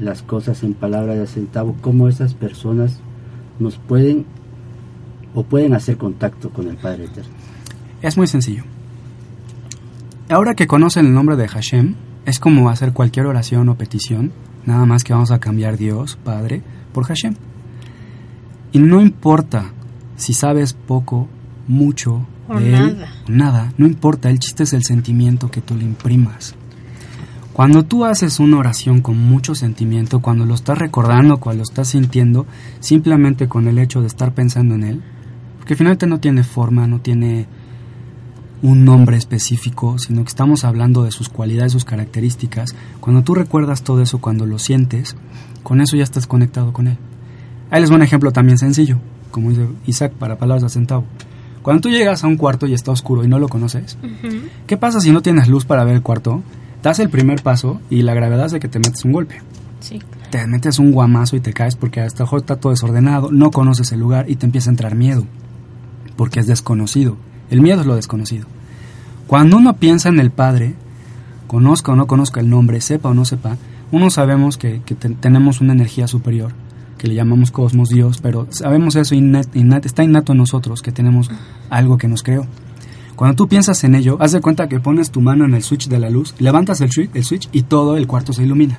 [0.00, 3.00] las cosas en palabras de centavo, cómo esas personas
[3.58, 4.26] nos pueden
[5.34, 7.32] o pueden hacer contacto con el Padre Eterno.
[8.00, 8.64] Es muy sencillo.
[10.30, 11.94] Ahora que conocen el nombre de Hashem,
[12.26, 14.30] es como hacer cualquier oración o petición,
[14.66, 16.62] nada más que vamos a cambiar Dios, Padre,
[16.92, 17.34] por Hashem.
[18.72, 19.72] Y no importa
[20.16, 21.28] si sabes poco,
[21.66, 23.12] mucho O de él, nada.
[23.26, 26.54] nada, no importa, el chiste es el sentimiento que tú le imprimas.
[27.54, 31.88] Cuando tú haces una oración con mucho sentimiento, cuando lo estás recordando, cuando lo estás
[31.88, 32.46] sintiendo,
[32.80, 35.02] simplemente con el hecho de estar pensando en él,
[35.56, 37.46] porque finalmente no tiene forma, no tiene
[38.62, 42.74] un nombre específico, sino que estamos hablando de sus cualidades, sus características.
[43.00, 45.16] Cuando tú recuerdas todo eso, cuando lo sientes,
[45.62, 46.98] con eso ya estás conectado con él.
[47.70, 48.98] Ahí les un ejemplo también sencillo,
[49.30, 51.04] como dice Isaac para palabras de centavo.
[51.62, 53.98] Cuando tú llegas a un cuarto y está oscuro y no lo conoces.
[54.66, 56.42] ¿qué pasa si no tienes luz para ver el cuarto?
[56.82, 59.42] Das el primer paso y la gravedad es de que te metes un golpe.
[59.80, 63.50] Sí, Te metes un guamazo y te caes porque hasta mejor está todo desordenado, no
[63.50, 65.24] conoces el lugar y te empieza a entrar miedo,
[66.16, 67.16] porque es desconocido.
[67.50, 68.46] El miedo es lo desconocido.
[69.26, 70.74] Cuando uno piensa en el Padre,
[71.46, 73.56] conozca o no conozca el nombre, sepa o no sepa,
[73.90, 76.52] uno sabemos que, que te- tenemos una energía superior,
[76.98, 81.30] que le llamamos cosmos, Dios, pero sabemos eso, innat- está innato en nosotros, que tenemos
[81.70, 82.46] algo que nos creó.
[83.16, 85.88] Cuando tú piensas en ello, haz de cuenta que pones tu mano en el switch
[85.88, 88.78] de la luz, levantas el switch, el switch y todo el cuarto se ilumina.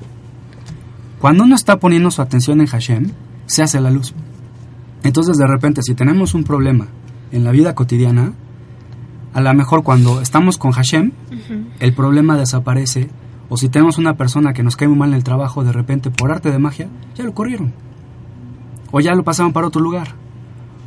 [1.19, 3.11] Cuando uno está poniendo su atención en Hashem,
[3.47, 4.13] se hace la luz.
[5.03, 6.87] Entonces, de repente, si tenemos un problema
[7.31, 8.33] en la vida cotidiana,
[9.33, 11.11] a lo mejor cuando estamos con Hashem,
[11.79, 13.09] el problema desaparece.
[13.49, 16.11] O si tenemos una persona que nos cae muy mal en el trabajo, de repente,
[16.11, 17.73] por arte de magia, ya lo corrieron.
[18.91, 20.15] O ya lo pasaron para otro lugar.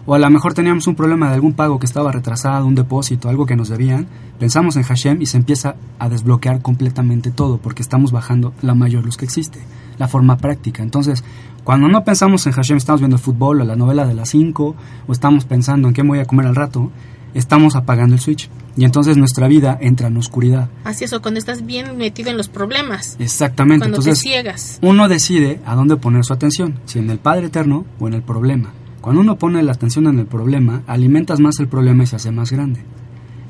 [0.05, 3.29] O a lo mejor teníamos un problema de algún pago que estaba retrasado, un depósito,
[3.29, 4.09] algo que nos debían.
[4.41, 9.05] Pensamos en Hashem y se empieza a desbloquear completamente todo porque estamos bajando la mayor
[9.05, 9.61] luz que existe,
[9.99, 10.83] la forma práctica.
[10.83, 11.23] Entonces,
[11.63, 14.75] cuando no pensamos en Hashem, estamos viendo el fútbol o la novela de las 5
[15.07, 16.91] o estamos pensando en qué me voy a comer al rato,
[17.35, 18.49] estamos apagando el switch.
[18.77, 20.71] Y entonces nuestra vida entra en oscuridad.
[20.85, 23.17] Así es, o cuando estás bien metido en los problemas.
[23.19, 23.81] Exactamente.
[23.81, 24.79] Cuando entonces, te ciegas.
[24.81, 28.23] uno decide a dónde poner su atención, si en el Padre Eterno o en el
[28.23, 28.73] problema.
[29.03, 32.31] Cuando uno pone la atención en el problema, alimentas más el problema y se hace
[32.31, 32.81] más grande.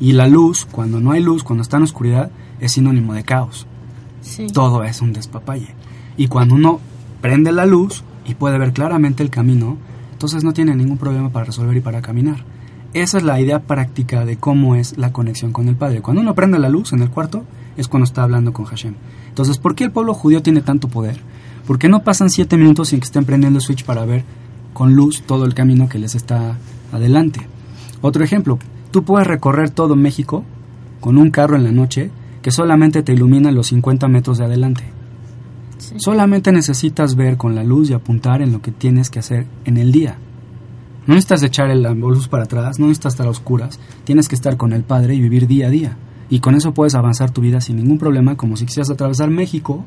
[0.01, 3.67] Y la luz, cuando no hay luz, cuando está en oscuridad, es sinónimo de caos.
[4.23, 4.49] Sí.
[4.53, 5.75] Todo es un despapalle.
[6.17, 6.81] Y cuando uno
[7.21, 9.77] prende la luz y puede ver claramente el camino,
[10.13, 12.45] entonces no tiene ningún problema para resolver y para caminar.
[12.95, 16.03] Esa es la idea práctica de cómo es la conexión con el Padre.
[16.03, 17.45] Cuando uno prende la luz en el cuarto,
[17.79, 18.95] es cuando está hablando con Hashem.
[19.29, 21.19] Entonces, ¿por qué el pueblo judío tiene tanto poder?
[21.67, 24.25] ¿Por qué no pasan siete minutos sin que estén prendiendo el switch para ver
[24.75, 26.59] con luz todo el camino que les está
[26.93, 27.41] adelante?
[28.03, 28.59] Otro ejemplo,
[28.91, 30.45] tú puedes recorrer todo México
[31.01, 32.11] con un carro en la noche
[32.43, 34.85] que solamente te ilumina los 50 metros de adelante.
[35.79, 35.95] Sí.
[35.97, 39.79] Solamente necesitas ver con la luz y apuntar en lo que tienes que hacer en
[39.79, 40.19] el día.
[41.07, 44.57] No necesitas echar el- luz para atrás, no necesitas estar a oscuras, tienes que estar
[44.57, 45.97] con el Padre y vivir día a día.
[46.31, 49.85] Y con eso puedes avanzar tu vida sin ningún problema, como si quisieras atravesar México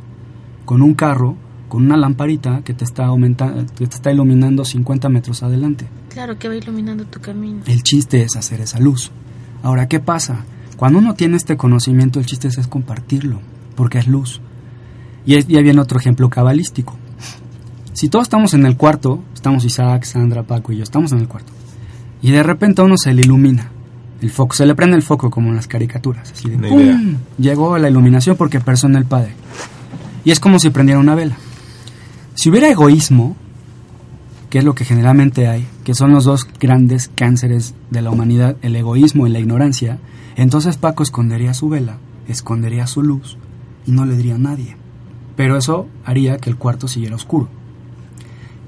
[0.66, 1.36] con un carro,
[1.70, 5.88] con una lamparita que te está, aumenta- que te está iluminando 50 metros adelante.
[6.10, 7.62] Claro que va iluminando tu camino.
[7.66, 9.12] El chiste es hacer esa luz.
[9.64, 10.46] Ahora, ¿qué pasa?
[10.78, 13.40] Cuando uno tiene este conocimiento, el chiste es, compartirlo,
[13.76, 14.42] porque es luz.
[15.26, 16.96] Y es- ya viene otro ejemplo cabalístico.
[17.96, 21.30] Si todos estamos en el cuarto, estamos Isaac, Sandra, Paco y yo, estamos en el
[21.30, 21.54] cuarto,
[22.22, 23.72] y de repente a uno se le ilumina
[24.22, 27.16] el foco, se le prende el foco como en las caricaturas, así de ¡pum!
[27.38, 29.34] Llegó la iluminación porque en el Padre.
[30.26, 31.38] Y es como si prendiera una vela.
[32.34, 33.38] Si hubiera egoísmo,
[34.50, 38.58] que es lo que generalmente hay, que son los dos grandes cánceres de la humanidad,
[38.62, 40.00] el egoísmo y la ignorancia,
[40.36, 43.38] entonces Paco escondería su vela, escondería su luz
[43.86, 44.76] y no le diría a nadie.
[45.38, 47.48] Pero eso haría que el cuarto siguiera oscuro.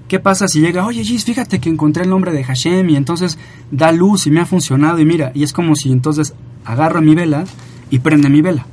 [0.07, 3.37] ¿Qué pasa si llega, oye Gis, fíjate que encontré el nombre de Hashem y entonces
[3.71, 7.13] da luz y me ha funcionado y mira, y es como si entonces agarra mi
[7.13, 7.43] vela
[7.89, 8.65] y prende mi vela.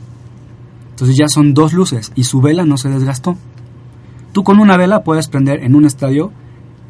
[0.90, 3.36] Entonces ya son dos luces y su vela no se desgastó.
[4.32, 6.30] Tú con una vela puedes prender en un estadio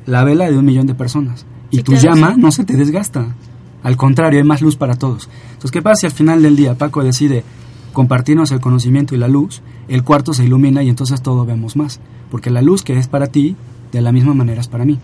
[0.05, 2.41] la vela de un millón de personas y Sí, tu claro, llama sí.
[2.41, 3.35] no se te desgasta.
[3.83, 5.29] Al contrario, hay más luz para todos.
[5.53, 7.45] Entonces, ¿qué pasa si al final del día Paco decide
[7.93, 9.63] compartirnos el conocimiento y la luz?
[9.89, 12.01] El cuarto se ilumina y entonces todo vemos más.
[12.31, 13.57] Porque la luz que es para ti,
[13.99, 14.99] de la misma manera es para mí.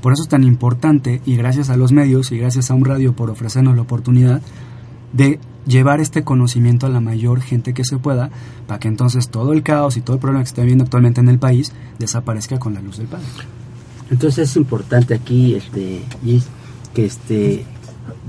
[0.00, 3.14] Por eso es tan importante, y gracias a los medios y gracias a un radio
[3.14, 4.42] por ofrecernos la oportunidad
[5.12, 8.30] de llevar este conocimiento a la mayor gente que se pueda,
[8.66, 11.20] para que entonces todo el caos y todo el problema que se está viendo actualmente
[11.20, 13.26] en el país desaparezca con la luz del Padre.
[14.10, 16.02] Entonces es importante aquí, este,
[16.92, 17.64] que este,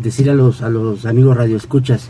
[0.02, 2.10] decir a los, a los amigos radioescuchas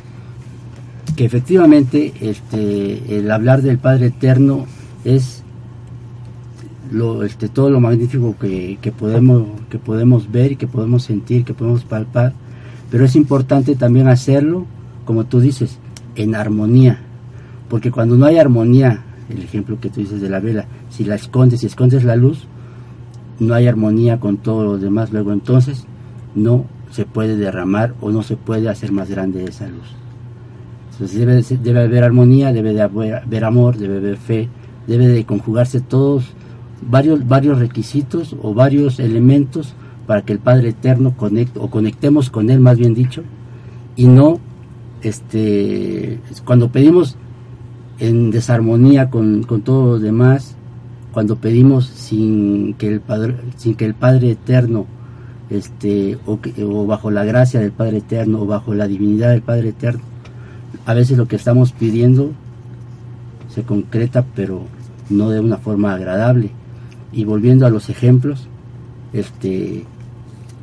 [1.16, 4.66] que efectivamente este, el hablar del Padre Eterno
[5.06, 5.43] es
[6.94, 11.54] lo, este, todo lo magnífico que, que podemos, que podemos ver que podemos sentir, que
[11.54, 12.34] podemos palpar,
[12.92, 14.66] pero es importante también hacerlo,
[15.06, 15.80] como tú dices,
[16.16, 17.00] en armonía,
[17.70, 21.16] porque cuando no hay armonía, el ejemplo que tú dices de la vela, si la
[21.16, 22.48] escondes, si escondes la luz,
[23.40, 25.86] no hay armonía con todo lo demás, luego entonces
[26.36, 29.96] no se puede derramar o no se puede hacer más grande esa luz.
[30.92, 34.48] Entonces debe, debe haber armonía, debe de haber, haber amor, debe haber fe,
[34.86, 36.36] debe de conjugarse todos,
[36.90, 39.74] varios, varios requisitos o varios elementos
[40.08, 43.24] para que el Padre Eterno conecte, o conectemos con Él más bien dicho,
[43.96, 44.40] y no
[45.02, 47.18] este cuando pedimos
[48.00, 50.56] en desarmonía con, con todo lo demás,
[51.12, 54.86] cuando pedimos sin que el Padre, sin que el Padre Eterno
[55.50, 59.70] este o, o bajo la gracia del Padre Eterno o bajo la divinidad del Padre
[59.70, 60.02] Eterno,
[60.86, 62.32] a veces lo que estamos pidiendo
[63.54, 64.64] se concreta pero
[65.10, 66.52] no de una forma agradable.
[67.14, 68.48] Y volviendo a los ejemplos,
[69.14, 69.86] este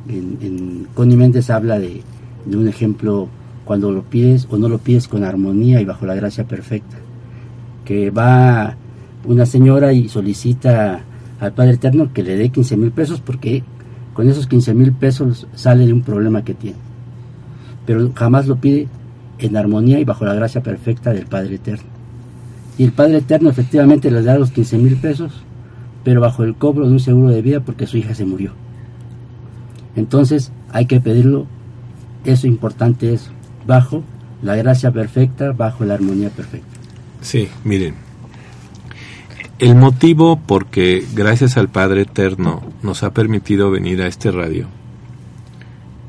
[0.07, 2.01] en, Connie Méndez habla de,
[2.45, 3.29] de un ejemplo
[3.65, 6.97] cuando lo pides o no lo pides con armonía y bajo la gracia perfecta.
[7.85, 8.75] Que va
[9.25, 11.03] una señora y solicita
[11.39, 13.63] al Padre Eterno que le dé 15 mil pesos porque
[14.13, 16.77] con esos 15 mil pesos sale de un problema que tiene.
[17.85, 18.87] Pero jamás lo pide
[19.39, 21.85] en armonía y bajo la gracia perfecta del Padre Eterno.
[22.77, 25.43] Y el Padre Eterno efectivamente le da los 15 mil pesos,
[26.03, 28.51] pero bajo el cobro de un seguro de vida porque su hija se murió.
[29.95, 31.47] Entonces hay que pedirlo,
[32.23, 33.29] eso importante es,
[33.65, 34.03] bajo
[34.41, 36.67] la gracia perfecta, bajo la armonía perfecta.
[37.21, 37.95] Sí, miren.
[39.59, 44.65] El motivo por que gracias al Padre Eterno nos ha permitido venir a este radio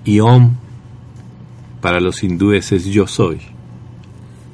[0.07, 0.55] Y Om
[1.83, 3.41] para los hindúes es yo soy.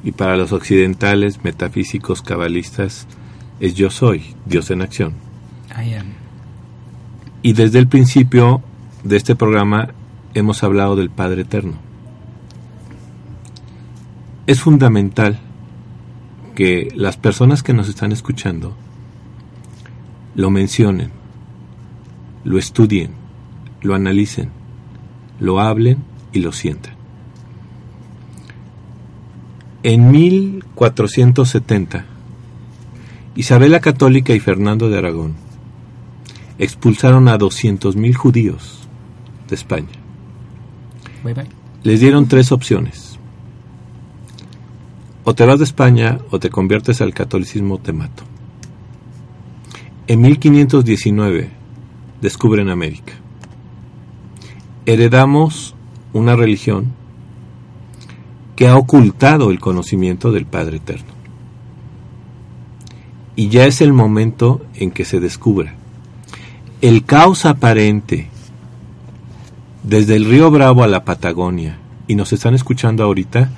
[0.02, 3.06] Y para los occidentales, metafísicos, cabalistas,
[3.60, 5.27] es yo soy, Dios en acción.
[7.42, 8.62] Y desde el principio
[9.04, 9.90] de este programa
[10.34, 11.74] hemos hablado del Padre Eterno.
[14.46, 15.38] Es fundamental
[16.54, 18.76] que las personas que nos están escuchando
[20.34, 21.10] lo mencionen,
[22.44, 23.12] lo estudien,
[23.82, 24.50] lo analicen,
[25.38, 25.98] lo hablen
[26.32, 26.94] y lo sientan.
[29.84, 32.04] En 1470,
[33.36, 35.47] Isabel la Católica y Fernando de Aragón
[36.58, 38.88] expulsaron a 200.000 judíos
[39.48, 39.88] de España.
[41.82, 43.18] Les dieron tres opciones.
[45.24, 48.24] O te vas de España o te conviertes al catolicismo o te mato.
[50.06, 51.50] En 1519
[52.20, 53.12] descubren América.
[54.86, 55.74] Heredamos
[56.14, 56.92] una religión
[58.56, 61.12] que ha ocultado el conocimiento del Padre Eterno.
[63.36, 65.76] Y ya es el momento en que se descubra.
[66.80, 68.28] El caos aparente
[69.82, 73.50] desde el río Bravo a la Patagonia, y nos están escuchando ahorita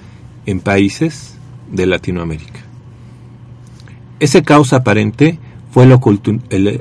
[0.44, 1.36] en países
[1.70, 2.60] de Latinoamérica.
[4.18, 5.38] Ese caos aparente
[5.70, 5.92] fue el,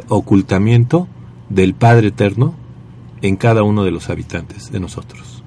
[0.10, 1.08] ocultamiento
[1.50, 2.56] del Padre Eterno
[3.22, 5.44] en cada uno de los habitantes de nosotros.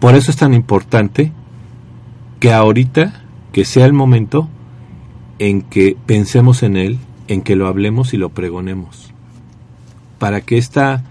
[0.00, 1.32] Por eso es tan importante
[2.40, 4.48] que ahorita, que sea el momento
[5.38, 9.13] en que pensemos en Él, en que lo hablemos y lo pregonemos,
[10.18, 11.04] para que esta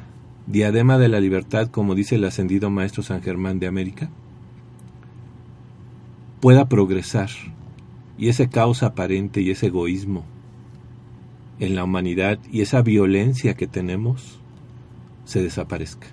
[0.48, 4.10] diadema de la libertad, como dice el ascendido Maestro San Germán de América,
[6.40, 7.30] pueda progresar
[8.18, 10.26] y ese caos aparente y ese egoísmo
[11.60, 14.40] en la humanidad y esa violencia que tenemos
[15.26, 16.08] se desaparezca.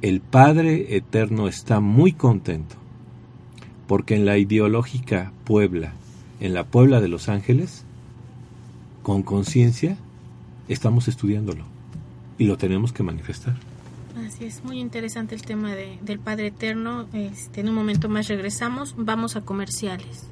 [0.00, 2.76] El Padre Eterno está muy contento
[3.88, 5.94] porque en la ideológica Puebla,
[6.40, 7.84] en la Puebla de Los Ángeles,
[9.02, 9.96] con conciencia,
[10.68, 11.64] estamos estudiándolo
[12.38, 13.56] y lo tenemos que manifestar.
[14.26, 17.06] Así es, muy interesante el tema de, del Padre Eterno.
[17.12, 20.26] Este, en un momento más regresamos, vamos a comerciales.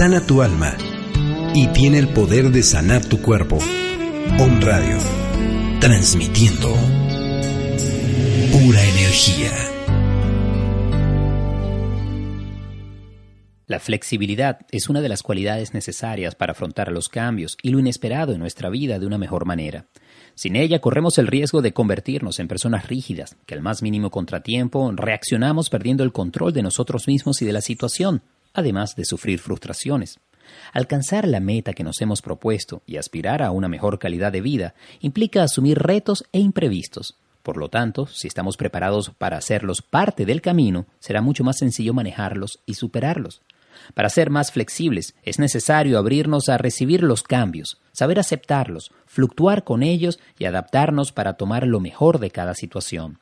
[0.00, 0.89] sana tu alma
[1.54, 3.58] y tiene el poder de sanar tu cuerpo.
[4.38, 4.98] Om Radio,
[5.80, 6.68] transmitiendo
[8.52, 9.50] pura energía.
[13.66, 18.32] La flexibilidad es una de las cualidades necesarias para afrontar los cambios y lo inesperado
[18.32, 19.86] en nuestra vida de una mejor manera.
[20.34, 24.90] Sin ella corremos el riesgo de convertirnos en personas rígidas, que al más mínimo contratiempo
[24.92, 28.22] reaccionamos perdiendo el control de nosotros mismos y de la situación,
[28.54, 30.18] además de sufrir frustraciones.
[30.72, 34.74] Alcanzar la meta que nos hemos propuesto y aspirar a una mejor calidad de vida
[35.00, 37.16] implica asumir retos e imprevistos.
[37.42, 41.94] Por lo tanto, si estamos preparados para hacerlos parte del camino, será mucho más sencillo
[41.94, 43.40] manejarlos y superarlos.
[43.94, 49.82] Para ser más flexibles es necesario abrirnos a recibir los cambios, saber aceptarlos, fluctuar con
[49.82, 53.18] ellos y adaptarnos para tomar lo mejor de cada situación.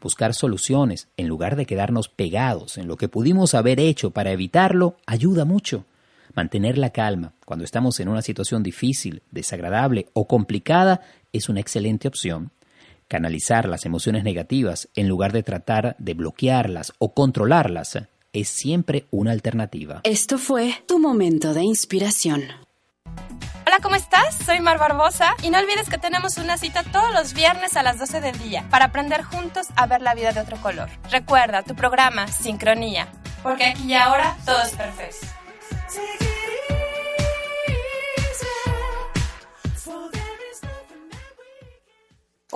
[0.00, 4.96] Buscar soluciones en lugar de quedarnos pegados en lo que pudimos haber hecho para evitarlo
[5.06, 5.86] ayuda mucho.
[6.34, 11.00] Mantener la calma cuando estamos en una situación difícil, desagradable o complicada
[11.32, 12.50] es una excelente opción.
[13.06, 18.00] Canalizar las emociones negativas en lugar de tratar de bloquearlas o controlarlas
[18.32, 20.00] es siempre una alternativa.
[20.02, 22.42] Esto fue tu momento de inspiración.
[23.64, 24.34] Hola, ¿cómo estás?
[24.44, 28.00] Soy Mar Barbosa y no olvides que tenemos una cita todos los viernes a las
[28.00, 30.88] 12 del día para aprender juntos a ver la vida de otro color.
[31.12, 33.06] Recuerda tu programa Sincronía,
[33.44, 35.43] porque aquí y ahora todo es perfecto.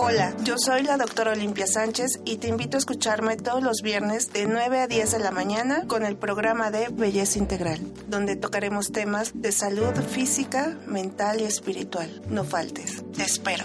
[0.01, 4.33] Hola, yo soy la doctora Olimpia Sánchez y te invito a escucharme todos los viernes
[4.33, 8.93] de 9 a 10 de la mañana con el programa de Belleza Integral, donde tocaremos
[8.93, 12.23] temas de salud física, mental y espiritual.
[12.29, 13.65] No faltes, te espero.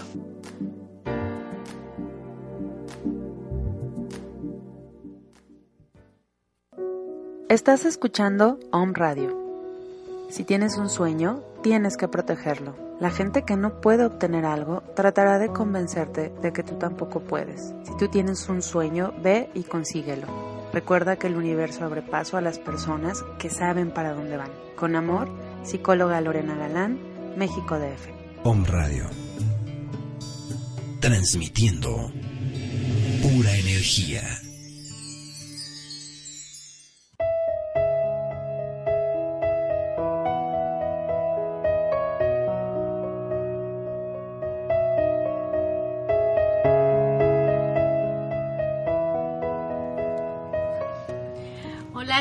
[7.48, 9.43] Estás escuchando Om Radio.
[10.34, 12.74] Si tienes un sueño, tienes que protegerlo.
[12.98, 17.72] La gente que no puede obtener algo tratará de convencerte de que tú tampoco puedes.
[17.84, 20.26] Si tú tienes un sueño, ve y consíguelo.
[20.72, 24.50] Recuerda que el universo abre paso a las personas que saben para dónde van.
[24.74, 25.28] Con amor,
[25.62, 26.98] psicóloga Lorena Galán,
[27.36, 28.08] México DF.
[28.42, 29.04] Om Radio.
[30.98, 32.10] transmitiendo
[33.22, 34.43] pura energía.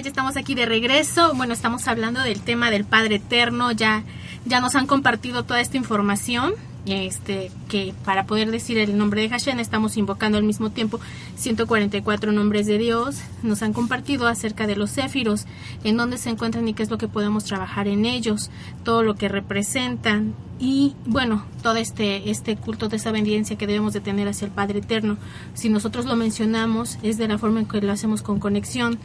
[0.03, 1.33] Ya estamos aquí de regreso.
[1.33, 3.71] Bueno, estamos hablando del tema del Padre Eterno.
[3.71, 4.03] Ya,
[4.45, 9.29] ya nos han compartido toda esta información este, que para poder decir el nombre de
[9.29, 10.99] Hashem estamos invocando al mismo tiempo
[11.37, 13.21] 144 nombres de Dios.
[13.41, 15.45] Nos han compartido acerca de los céfiros,
[15.85, 18.51] en dónde se encuentran y qué es lo que podemos trabajar en ellos,
[18.83, 23.93] todo lo que representan y bueno, todo este, este culto de esa obediencia que debemos
[23.93, 25.17] de tener hacia el Padre Eterno.
[25.53, 28.99] Si nosotros lo mencionamos es de la forma en que lo hacemos con conexión.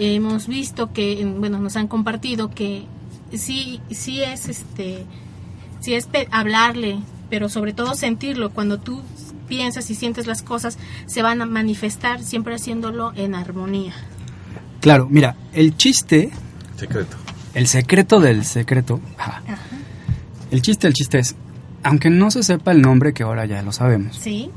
[0.00, 2.84] Hemos visto que, bueno, nos han compartido que
[3.32, 5.04] sí, sí es este
[5.80, 6.98] si es hablarle,
[7.30, 8.50] pero sobre todo sentirlo.
[8.50, 9.02] Cuando tú
[9.48, 13.94] piensas y sientes las cosas, se van a manifestar siempre haciéndolo en armonía.
[14.80, 16.30] Claro, mira, el chiste...
[16.76, 17.16] Secreto.
[17.54, 19.00] El secreto del secreto.
[20.50, 21.34] El chiste, el chiste es,
[21.82, 24.16] aunque no se sepa el nombre, que ahora ya lo sabemos.
[24.16, 24.50] Sí.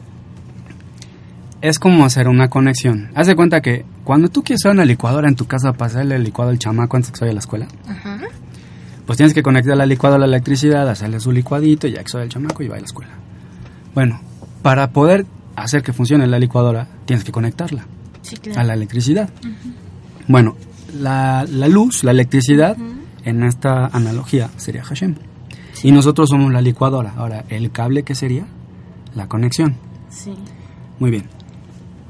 [1.64, 3.10] Es como hacer una conexión.
[3.16, 6.16] Haz de cuenta que cuando tú quieres usar una licuadora en tu casa para hacerle
[6.16, 8.20] el licuado al chamaco antes que se vaya a la escuela, Ajá
[9.06, 12.18] pues tienes que conectar la licuadora a la electricidad, hacerle su licuadito y ya que
[12.18, 13.12] el chamaco y va a la escuela.
[13.94, 14.22] Bueno,
[14.62, 17.86] para poder hacer que funcione la licuadora, tienes que conectarla
[18.56, 19.30] a la electricidad.
[20.28, 20.56] Bueno,
[20.94, 22.78] la, luz, la electricidad,
[23.26, 25.16] en esta analogía sería Hashem.
[25.84, 27.14] Y nosotros somos la licuadora.
[27.18, 28.46] Ahora, ¿el cable qué sería?
[29.16, 29.76] La conexión.
[30.10, 30.34] Sí.
[31.00, 31.26] Muy bien.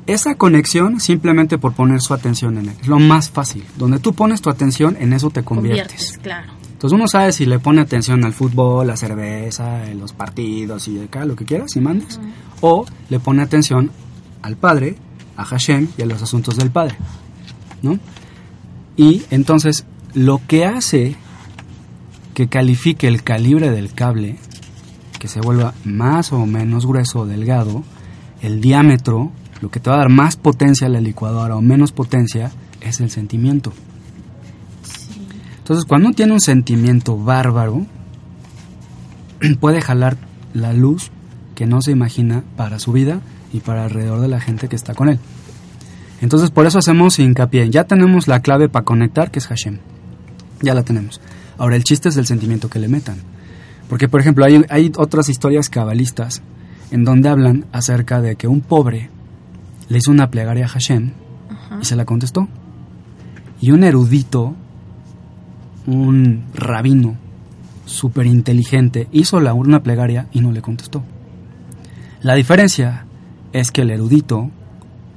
[0.06, 3.64] Esa conexión, simplemente por poner su atención en él, es lo más fácil.
[3.78, 5.86] Donde tú pones tu atención, en eso te conviertes.
[5.86, 6.52] conviertes claro.
[6.74, 11.24] Entonces uno sabe si le pone atención al fútbol, la cerveza, los partidos y acá,
[11.24, 12.20] lo que quieras y mandes.
[12.60, 13.90] O le pone atención
[14.42, 14.98] al Padre,
[15.38, 16.98] a Hashem y a los asuntos del Padre.
[17.82, 17.98] ¿No?
[18.98, 21.16] Y entonces lo que hace
[22.34, 24.38] que califique el calibre del cable,
[25.20, 27.84] que se vuelva más o menos grueso o delgado,
[28.42, 29.32] el diámetro,
[29.64, 32.52] lo que te va a dar más potencia a la licuadora o menos potencia,
[32.82, 33.72] es el sentimiento.
[35.60, 37.86] Entonces, cuando uno tiene un sentimiento bárbaro,
[39.62, 40.18] puede jalar
[40.54, 41.12] la luz
[41.56, 43.22] que no se imagina para su vida
[43.54, 45.18] y para alrededor de la gente que está con él.
[46.20, 47.70] Entonces, por eso hacemos hincapié.
[47.70, 49.80] Ya tenemos la clave para conectar, que es Hashem.
[50.62, 51.22] Ya la tenemos.
[51.58, 53.16] Ahora, el chiste es el sentimiento que le metan.
[53.88, 56.42] Porque, por ejemplo, hay, hay otras historias cabalistas
[56.92, 59.10] en donde hablan acerca de que un pobre
[59.94, 61.12] le hizo una plegaria a Hashem
[61.80, 62.48] y se la contestó.
[63.62, 64.56] Y un erudito
[65.86, 67.16] un rabino
[67.86, 71.04] súper inteligente hizo la urna plegaria y no le contestó.
[72.22, 73.06] La diferencia
[73.52, 74.50] es que el erudito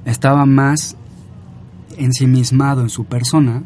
[0.05, 0.97] estaba más
[1.97, 3.63] ensimismado en su persona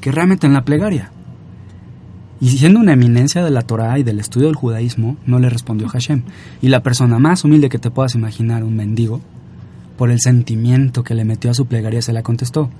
[0.00, 1.12] que realmente en la plegaria.
[2.40, 5.88] Y siendo una eminencia de la Torah y del estudio del judaísmo, no le respondió
[5.88, 6.22] Hashem.
[6.60, 9.20] Y la persona más humilde que te puedas imaginar, un mendigo,
[10.00, 12.70] por el sentimiento que le metió a su plegaria, se la contestó.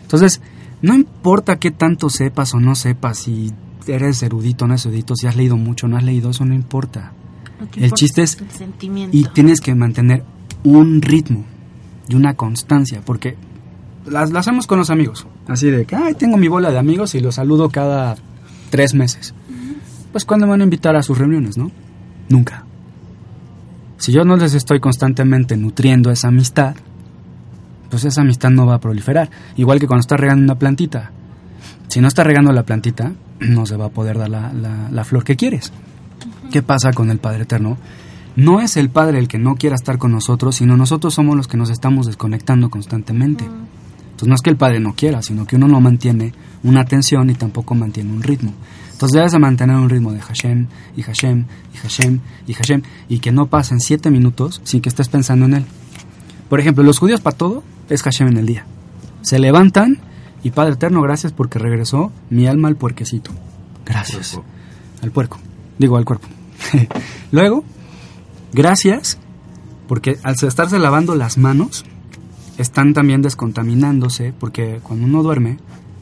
[0.00, 0.40] Entonces,
[0.80, 3.52] no importa qué tanto sepas o no sepas, si
[3.86, 6.54] eres erudito o no erudito, si has leído mucho o no has leído, eso no
[6.54, 7.12] importa.
[7.76, 8.38] el chiste es...
[9.12, 10.24] y tienes que mantener
[10.64, 11.44] un ritmo
[12.08, 13.36] y una constancia, porque
[14.06, 15.26] las, hacemos con los amigos.
[15.48, 18.16] Así de que, ay, tengo mi bola de amigos y los saludo cada
[18.70, 19.34] tres meses.
[20.12, 21.70] Pues cuando van a invitar a sus reuniones, ¿no?
[22.30, 22.64] Nunca.
[24.00, 26.74] Si yo no les estoy constantemente nutriendo esa amistad,
[27.90, 29.28] pues esa amistad no va a proliferar.
[29.56, 31.10] Igual que cuando estás regando una plantita.
[31.88, 35.36] Si no estás regando la plantita, no se va a poder dar la, flor que
[35.36, 35.70] quieres.
[36.50, 37.76] ¿Qué pasa con el Padre Eterno?
[38.36, 41.46] No es el Padre el que no quiera estar con nosotros, sino nosotros somos los
[41.46, 43.44] que nos estamos desconectando constantemente.
[43.44, 46.32] Entonces no es que el Padre no quiera, sino que uno no mantiene
[46.62, 48.54] una atención y tampoco mantiene un ritmo.
[49.00, 53.20] Entonces debes de mantener un ritmo de Hashem y Hashem y Hashem y Hashem y
[53.20, 55.64] que no pasen siete minutos sin que estés pensando en él.
[56.50, 58.66] Por ejemplo, los judíos para todo es Hashem en el día.
[59.22, 60.00] Se levantan
[60.42, 63.30] y Padre Eterno, gracias porque regresó mi alma al puerquecito.
[63.86, 64.38] Gracias.
[65.00, 65.38] Al puerco.
[65.78, 66.28] Digo, al cuerpo.
[67.32, 67.64] Luego,
[68.52, 69.16] gracias
[69.88, 71.86] porque al estarse lavando las manos,
[72.58, 75.56] están también descontaminándose porque cuando uno duerme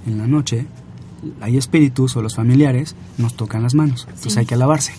[0.05, 0.67] en la noche,
[1.41, 4.07] hay espíritus o los familiares nos tocan las manos.
[4.09, 4.95] Entonces hay que lavarse.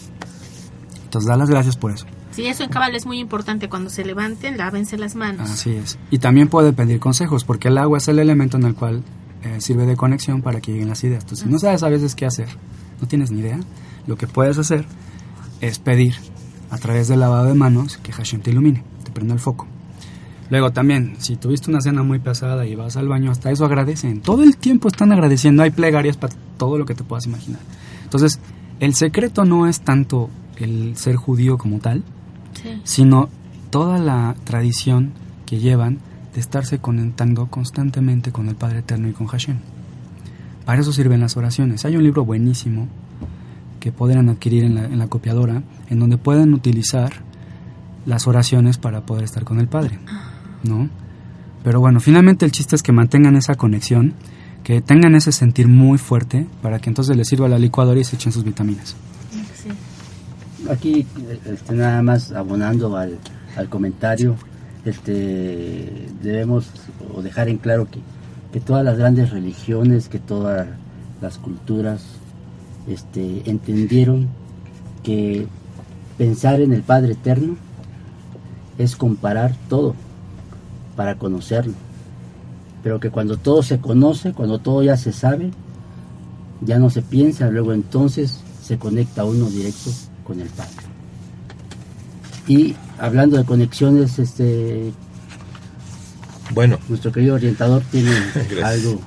[1.05, 2.05] Entonces da las gracias por eso.
[2.31, 3.69] Sí, eso en cabal es muy importante.
[3.69, 5.49] Cuando se levanten, lávense las manos.
[5.49, 5.97] Así es.
[6.11, 9.03] Y también puede pedir consejos, porque el agua es el elemento en el cual
[9.43, 11.23] eh, sirve de conexión para que lleguen las ideas.
[11.23, 12.47] Entonces, si no sabes a veces qué hacer,
[13.01, 13.59] no tienes ni idea,
[14.05, 14.85] lo que puedes hacer
[15.61, 16.15] es pedir
[16.69, 19.67] a través del lavado de manos que Hashem te ilumine, te prenda el foco.
[20.49, 24.21] Luego también, si tuviste una cena muy pesada y vas al baño, hasta eso agradecen.
[24.21, 25.61] Todo el tiempo están agradeciendo.
[25.61, 27.61] Hay plegarias para todo lo que te puedas imaginar.
[28.03, 28.39] Entonces,
[28.79, 32.03] el secreto no es tanto el ser judío como tal,
[32.83, 33.29] sino
[33.69, 35.11] toda la tradición
[35.45, 35.99] que llevan
[36.33, 39.57] de estarse conectando constantemente con el Padre Eterno y con Hashem.
[40.65, 41.85] Para eso sirven las oraciones.
[41.85, 42.87] Hay un libro buenísimo
[43.79, 47.21] que podrán adquirir en la, en la copiadora, en donde pueden utilizar
[48.05, 49.99] las oraciones para poder estar con el Padre.
[50.63, 50.89] ¿No?
[51.63, 54.13] Pero bueno, finalmente el chiste es que mantengan esa conexión,
[54.63, 58.15] que tengan ese sentir muy fuerte para que entonces les sirva la licuadora y se
[58.15, 58.95] echen sus vitaminas.
[60.69, 61.05] Aquí
[61.47, 63.17] este, nada más abonando al,
[63.55, 64.35] al comentario,
[64.85, 66.69] este, debemos
[67.13, 67.99] o dejar en claro que,
[68.53, 70.67] que todas las grandes religiones, que todas
[71.21, 72.03] las culturas
[72.87, 74.27] este, entendieron
[75.03, 75.47] que
[76.17, 77.55] pensar en el Padre Eterno
[78.77, 79.95] es comparar todo
[80.99, 81.75] para conocerlo.
[82.83, 85.51] Pero que cuando todo se conoce, cuando todo ya se sabe,
[86.59, 89.91] ya no se piensa, luego entonces se conecta uno directo
[90.25, 90.73] con el Padre.
[92.49, 94.91] Y hablando de conexiones, este
[96.53, 98.11] bueno, nuestro querido orientador tiene
[98.65, 98.99] algo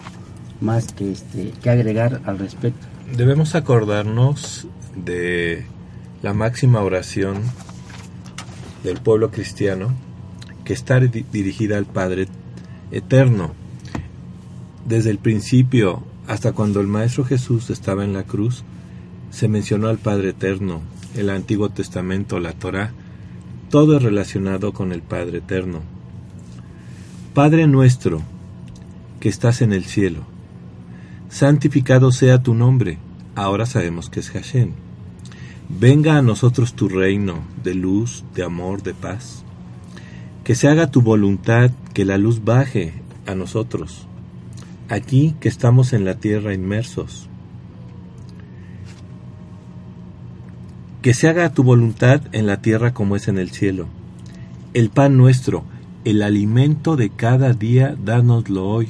[0.62, 2.86] más que este que agregar al respecto.
[3.14, 4.66] Debemos acordarnos
[4.96, 5.66] de
[6.22, 7.42] la máxima oración
[8.82, 9.92] del pueblo cristiano
[10.72, 12.28] está dirigida al Padre
[12.90, 13.52] Eterno.
[14.86, 18.64] Desde el principio hasta cuando el Maestro Jesús estaba en la cruz,
[19.30, 20.80] se mencionó al Padre Eterno,
[21.16, 22.92] el Antiguo Testamento, la Torá,
[23.70, 25.80] todo es relacionado con el Padre Eterno.
[27.34, 28.22] Padre nuestro,
[29.20, 30.20] que estás en el cielo,
[31.28, 32.98] santificado sea tu nombre,
[33.34, 34.72] ahora sabemos que es Hashem.
[35.68, 39.44] Venga a nosotros tu reino de luz, de amor, de paz
[40.44, 42.94] que se haga tu voluntad, que la luz baje
[43.26, 44.06] a nosotros,
[44.88, 47.28] aquí que estamos en la tierra inmersos.
[51.00, 53.86] Que se haga tu voluntad en la tierra como es en el cielo.
[54.74, 55.64] El pan nuestro,
[56.04, 58.88] el alimento de cada día, dánoslo hoy.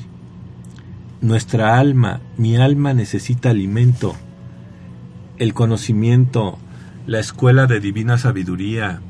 [1.21, 4.15] Nuestra alma, mi alma necesita alimento.
[5.39, 6.59] El conocimiento,
[7.07, 9.01] la escuela de divina sabiduría,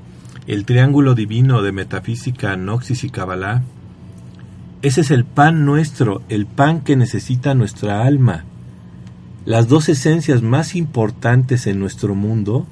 [0.47, 3.63] el triángulo divino de metafísica, noxis y cabalá.
[4.83, 8.45] Ese es el pan nuestro, el pan que necesita nuestra alma.
[9.45, 12.67] Las dos esencias más importantes en nuestro mundo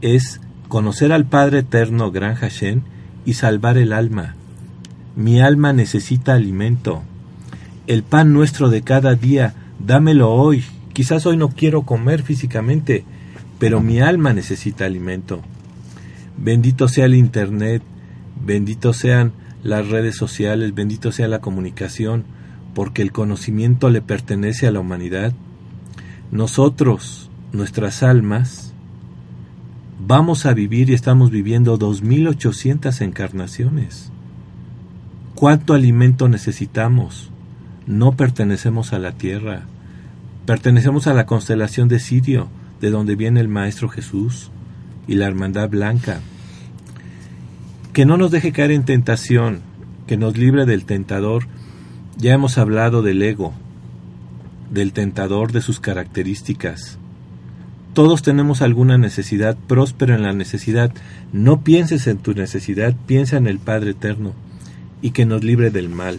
[0.00, 2.82] es conocer al Padre Eterno, Gran Hashem,
[3.24, 4.36] y salvar el alma.
[5.16, 7.02] Mi alma necesita alimento.
[7.86, 10.64] El pan nuestro de cada día, dámelo hoy.
[10.92, 13.04] Quizás hoy no quiero comer físicamente,
[13.58, 15.42] pero mi alma necesita alimento.
[16.36, 17.82] Bendito sea el Internet,
[18.44, 22.24] bendito sean las redes sociales, bendito sea la comunicación,
[22.74, 25.32] porque el conocimiento le pertenece a la humanidad.
[26.30, 28.72] Nosotros, nuestras almas,
[30.04, 34.10] vamos a vivir y estamos viviendo 2800 encarnaciones.
[35.34, 37.30] ¿Cuánto alimento necesitamos?
[37.86, 39.62] No pertenecemos a la Tierra,
[40.46, 42.48] pertenecemos a la constelación de Sirio,
[42.80, 44.50] de donde viene el Maestro Jesús
[45.06, 46.20] y la Hermandad Blanca.
[47.92, 49.60] Que no nos deje caer en tentación,
[50.06, 51.46] que nos libre del tentador.
[52.16, 53.52] Ya hemos hablado del ego,
[54.70, 56.98] del tentador, de sus características.
[57.94, 60.92] Todos tenemos alguna necesidad, próspero en la necesidad.
[61.32, 64.32] No pienses en tu necesidad, piensa en el Padre Eterno
[65.02, 66.18] y que nos libre del mal.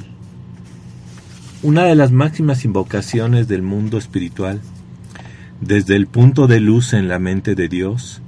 [1.64, 4.60] Una de las máximas invocaciones del mundo espiritual,
[5.62, 8.22] desde el punto de luz en la mente de Dios,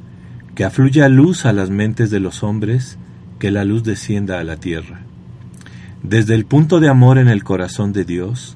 [0.56, 2.98] que afluya luz a las mentes de los hombres,
[3.40, 5.02] que la luz descienda a la tierra.
[6.02, 8.56] Desde el punto de amor en el corazón de Dios,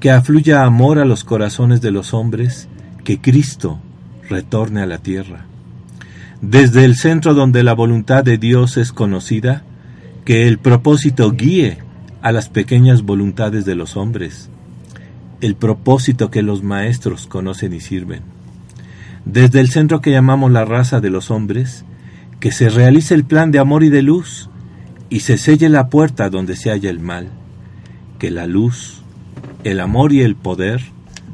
[0.00, 2.68] que afluya amor a los corazones de los hombres,
[3.04, 3.78] que Cristo
[4.30, 5.44] retorne a la tierra.
[6.40, 9.62] Desde el centro donde la voluntad de Dios es conocida,
[10.24, 11.78] que el propósito guíe
[12.22, 14.48] a las pequeñas voluntades de los hombres,
[15.42, 18.35] el propósito que los maestros conocen y sirven
[19.26, 21.84] desde el centro que llamamos la raza de los hombres,
[22.40, 24.48] que se realice el plan de amor y de luz,
[25.10, 27.28] y se selle la puerta donde se halla el mal,
[28.18, 29.02] que la luz,
[29.64, 30.80] el amor y el poder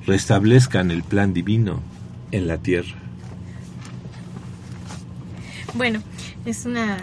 [0.07, 1.81] restablezcan el plan divino
[2.33, 2.97] en la tierra.
[5.75, 6.01] Bueno,
[6.47, 6.97] es una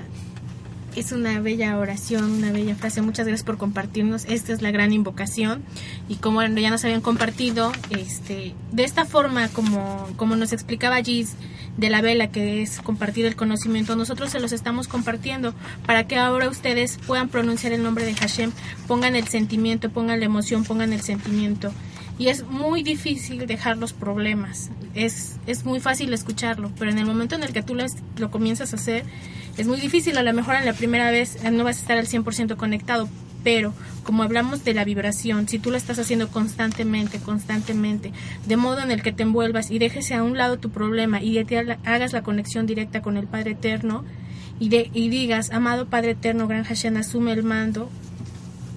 [0.96, 3.02] Es una bella oración, una bella frase.
[3.02, 4.26] Muchas gracias por compartirnos.
[4.26, 5.64] Esta es la gran invocación.
[6.08, 11.36] Y como ya nos habían compartido, este, de esta forma, como, como nos explicaba Gis,
[11.78, 15.54] de la vela, que es compartir el conocimiento, nosotros se los estamos compartiendo
[15.86, 18.52] para que ahora ustedes puedan pronunciar el nombre de Hashem,
[18.88, 21.72] pongan el sentimiento, pongan la emoción, pongan el sentimiento.
[22.20, 27.06] Y es muy difícil dejar los problemas, es, es muy fácil escucharlo, pero en el
[27.06, 27.86] momento en el que tú lo,
[28.18, 29.06] lo comienzas a hacer,
[29.58, 31.98] es muy difícil, a lo mejor en la primera vez eh, no vas a estar
[31.98, 33.10] al 100% conectado,
[33.44, 38.12] pero como hablamos de la vibración, si tú lo estás haciendo constantemente, constantemente,
[38.46, 41.44] de modo en el que te envuelvas y dejes a un lado tu problema y
[41.46, 44.04] te hagas la conexión directa con el Padre Eterno
[44.60, 47.90] y, de, y digas, amado Padre Eterno, Gran Hashem, asume el mando,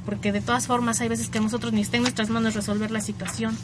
[0.04, 3.00] porque de todas formas hay veces que nosotros ni está en nuestras manos resolver la
[3.00, 3.56] situación.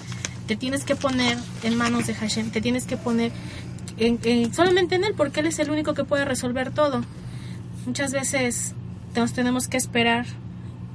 [0.46, 3.32] Te tienes que poner en manos de Hashem, te tienes que poner
[3.98, 7.02] en, solamente en Él, porque Él es el único que puede resolver todo.
[7.86, 8.74] Muchas veces
[9.14, 10.26] nos tenemos que esperar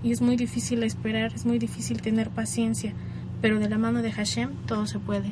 [0.04, 2.94] y es muy difícil esperar, es muy difícil tener paciencia,
[3.42, 5.32] pero de la mano de Hashem todo se puede.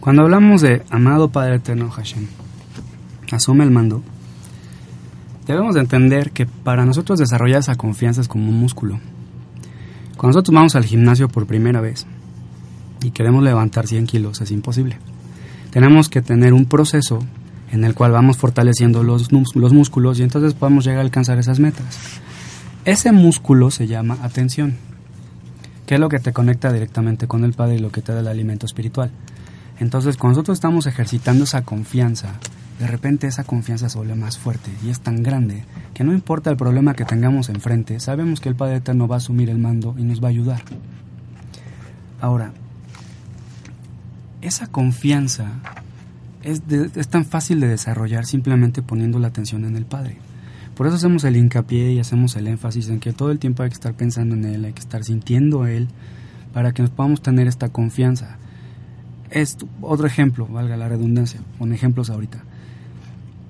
[0.00, 2.26] Cuando hablamos de amado Padre Eterno Hashem,
[3.30, 4.02] asume el mando,
[5.46, 9.00] debemos de entender que para nosotros desarrollar esa confianza es como un músculo.
[10.16, 12.06] Cuando nosotros vamos al gimnasio por primera vez
[13.02, 14.98] y queremos levantar 100 kilos, es imposible.
[15.70, 17.18] Tenemos que tener un proceso
[17.72, 21.58] en el cual vamos fortaleciendo los, los músculos y entonces podemos llegar a alcanzar esas
[21.58, 22.20] metas.
[22.84, 24.76] Ese músculo se llama atención,
[25.86, 28.20] que es lo que te conecta directamente con el Padre y lo que te da
[28.20, 29.10] el alimento espiritual.
[29.80, 32.34] Entonces, cuando nosotros estamos ejercitando esa confianza,
[32.78, 35.64] de repente esa confianza se vuelve más fuerte y es tan grande
[35.94, 39.18] que no importa el problema que tengamos enfrente, sabemos que el Padre Eterno va a
[39.18, 40.62] asumir el mando y nos va a ayudar.
[42.20, 42.52] Ahora,
[44.40, 45.52] esa confianza
[46.42, 50.18] es, es tan fácil de desarrollar simplemente poniendo la atención en el Padre.
[50.74, 53.68] Por eso hacemos el hincapié y hacemos el énfasis en que todo el tiempo hay
[53.68, 55.88] que estar pensando en Él, hay que estar sintiendo Él,
[56.52, 58.38] para que nos podamos tener esta confianza.
[59.30, 62.42] Es otro ejemplo, valga la redundancia, con ejemplos ahorita.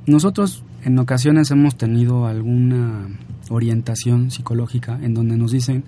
[0.07, 3.09] Nosotros en ocasiones hemos tenido alguna
[3.49, 5.85] orientación psicológica en donde nos dicen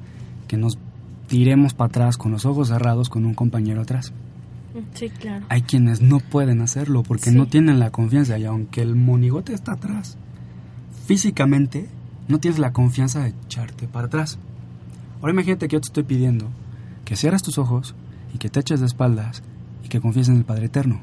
[0.49, 0.79] que nos
[1.27, 4.13] tiremos para atrás con los ojos cerrados con un compañero atrás.
[4.95, 5.47] Sí, claro.
[5.49, 9.73] Hay quienes no pueden hacerlo porque no tienen la confianza y aunque el monigote está
[9.73, 10.17] atrás,
[11.07, 11.89] físicamente
[12.29, 14.39] no tienes la confianza de echarte para atrás.
[15.21, 16.47] Ahora imagínate que yo te estoy pidiendo
[17.05, 17.95] que cierres tus ojos
[18.35, 19.43] y que te eches de espaldas
[19.85, 21.01] y que confíes en el Padre Eterno.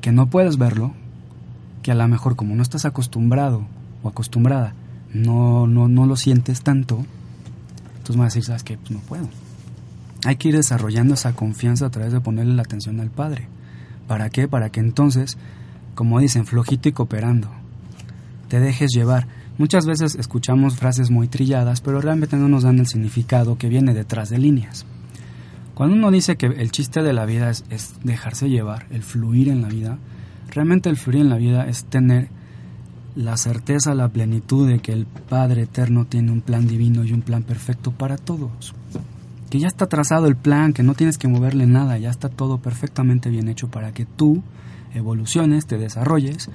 [0.00, 0.94] Que no puedes verlo,
[1.82, 3.66] que a lo mejor como no estás acostumbrado
[4.02, 4.74] o acostumbrada,
[5.12, 7.04] no, no, no lo sientes tanto,
[7.98, 8.78] entonces vas a decir, ¿sabes qué?
[8.78, 9.28] Pues no puedo.
[10.24, 13.48] Hay que ir desarrollando esa confianza a través de ponerle la atención al Padre.
[14.06, 14.48] ¿Para qué?
[14.48, 15.36] Para que entonces,
[15.94, 17.48] como dicen, flojito y cooperando,
[18.48, 19.26] te dejes llevar.
[19.58, 23.94] Muchas veces escuchamos frases muy trilladas, pero realmente no nos dan el significado que viene
[23.94, 24.86] detrás de líneas.
[25.74, 27.64] Cuando uno dice que el chiste de la vida es,
[28.04, 29.98] dejarse llevar, el fluir en la vida,
[30.52, 32.28] realmente el fluir en la vida es tener
[33.14, 37.22] la certeza, la plenitud de que el Padre Eterno tiene un plan divino y un
[37.22, 38.74] plan perfecto para todos.
[39.50, 42.58] Que ya está trazado el plan, que no tienes que moverle nada, ya está todo
[42.58, 44.42] perfectamente bien hecho para que tú
[44.94, 46.48] evoluciones, te desarrolles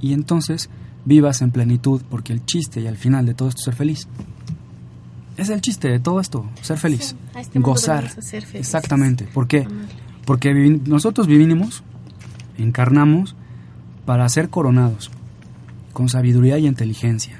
[0.00, 0.68] y entonces
[1.04, 4.08] vivas en plenitud, porque el chiste y al final de todo esto es ser feliz.
[5.36, 8.10] Es el chiste de todo esto, ser feliz, este gozar.
[8.54, 9.24] Exactamente.
[9.32, 9.66] ¿Por qué?
[10.24, 10.52] Porque
[10.86, 11.84] nosotros vivimos,
[12.58, 13.34] encarnamos
[14.04, 15.10] para ser coronados
[15.92, 17.38] con sabiduría y inteligencia,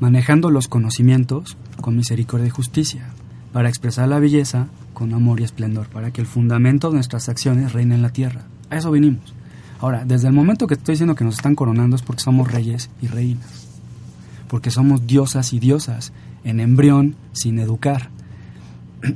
[0.00, 3.06] manejando los conocimientos con misericordia y justicia,
[3.52, 7.72] para expresar la belleza con amor y esplendor, para que el fundamento de nuestras acciones
[7.72, 8.42] reine en la tierra.
[8.70, 9.34] A eso vinimos.
[9.80, 12.90] Ahora, desde el momento que estoy diciendo que nos están coronando es porque somos reyes
[13.02, 13.66] y reinas,
[14.48, 16.12] porque somos diosas y diosas
[16.44, 18.10] en embrión sin educar.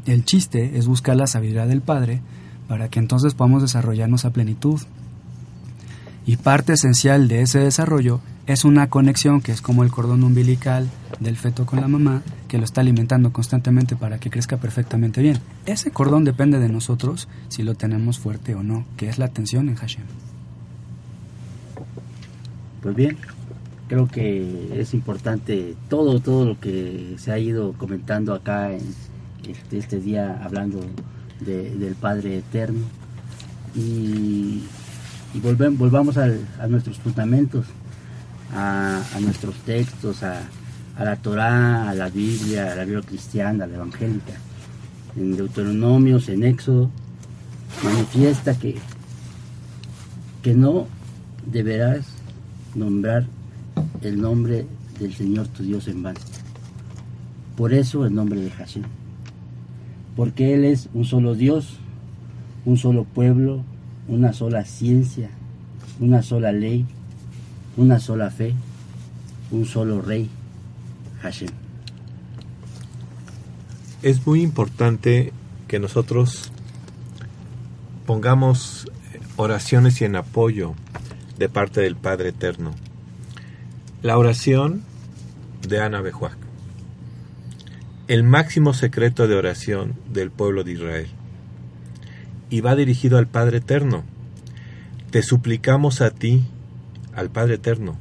[0.06, 2.20] El chiste es buscar la sabiduría del Padre
[2.70, 4.80] para que entonces podamos desarrollarnos a plenitud.
[6.24, 10.88] Y parte esencial de ese desarrollo es una conexión que es como el cordón umbilical
[11.18, 15.40] del feto con la mamá, que lo está alimentando constantemente para que crezca perfectamente bien.
[15.66, 19.68] Ese cordón depende de nosotros si lo tenemos fuerte o no, que es la atención
[19.68, 20.04] en Hashem.
[22.82, 23.16] Pues bien,
[23.88, 28.94] creo que es importante todo, todo lo que se ha ido comentando acá en
[29.48, 30.78] este, este día hablando
[31.40, 32.84] del Padre Eterno.
[33.74, 34.62] Y,
[35.42, 36.26] volvamos a
[36.68, 37.66] nuestros fundamentos,
[38.54, 40.42] a, nuestros textos, a,
[40.98, 44.34] la Torá, a la Biblia, a la Biblia cristiana, a la evangélica.
[45.16, 46.90] En Deuteronomios, en Éxodo,
[47.82, 48.76] manifiesta que,
[50.42, 50.86] que no
[51.46, 52.06] deberás
[52.74, 53.26] nombrar
[54.02, 54.66] el nombre
[54.98, 56.20] del Señor tu Dios en vano.
[57.56, 58.99] Por eso el nombre de Hashem.
[60.20, 61.78] Porque Él es un solo Dios,
[62.66, 63.64] un solo pueblo,
[64.06, 65.30] una sola ciencia,
[65.98, 66.84] una sola ley,
[67.78, 68.54] una sola fe,
[69.50, 70.28] un solo rey,
[71.22, 71.48] Hashem.
[74.02, 75.32] Es muy importante
[75.68, 76.52] que nosotros
[78.04, 78.90] pongamos
[79.36, 80.74] oraciones y en apoyo
[81.38, 82.72] de parte del Padre Eterno.
[84.02, 84.82] La oración
[85.66, 86.49] de Ana Bejuac.
[88.10, 91.06] El máximo secreto de oración del pueblo de Israel.
[92.48, 94.02] Y va dirigido al Padre Eterno.
[95.12, 96.42] Te suplicamos a ti,
[97.14, 97.98] al Padre Eterno,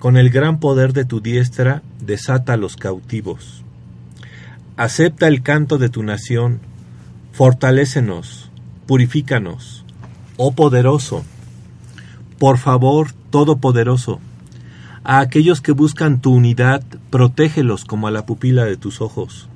[0.00, 3.64] con el gran poder de tu diestra, desata a los cautivos.
[4.76, 6.60] Acepta el canto de tu nación,
[7.32, 8.50] fortalécenos,
[8.86, 9.86] purifícanos,
[10.36, 11.24] oh poderoso.
[12.38, 14.20] Por favor, todopoderoso,
[15.08, 19.48] a aquellos que buscan tu unidad, protégelos como a la pupila de tus ojos.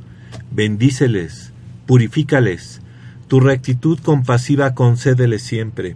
[0.51, 1.53] Bendíceles,
[1.85, 2.81] purifícales,
[3.29, 5.95] tu rectitud compasiva concédeles siempre.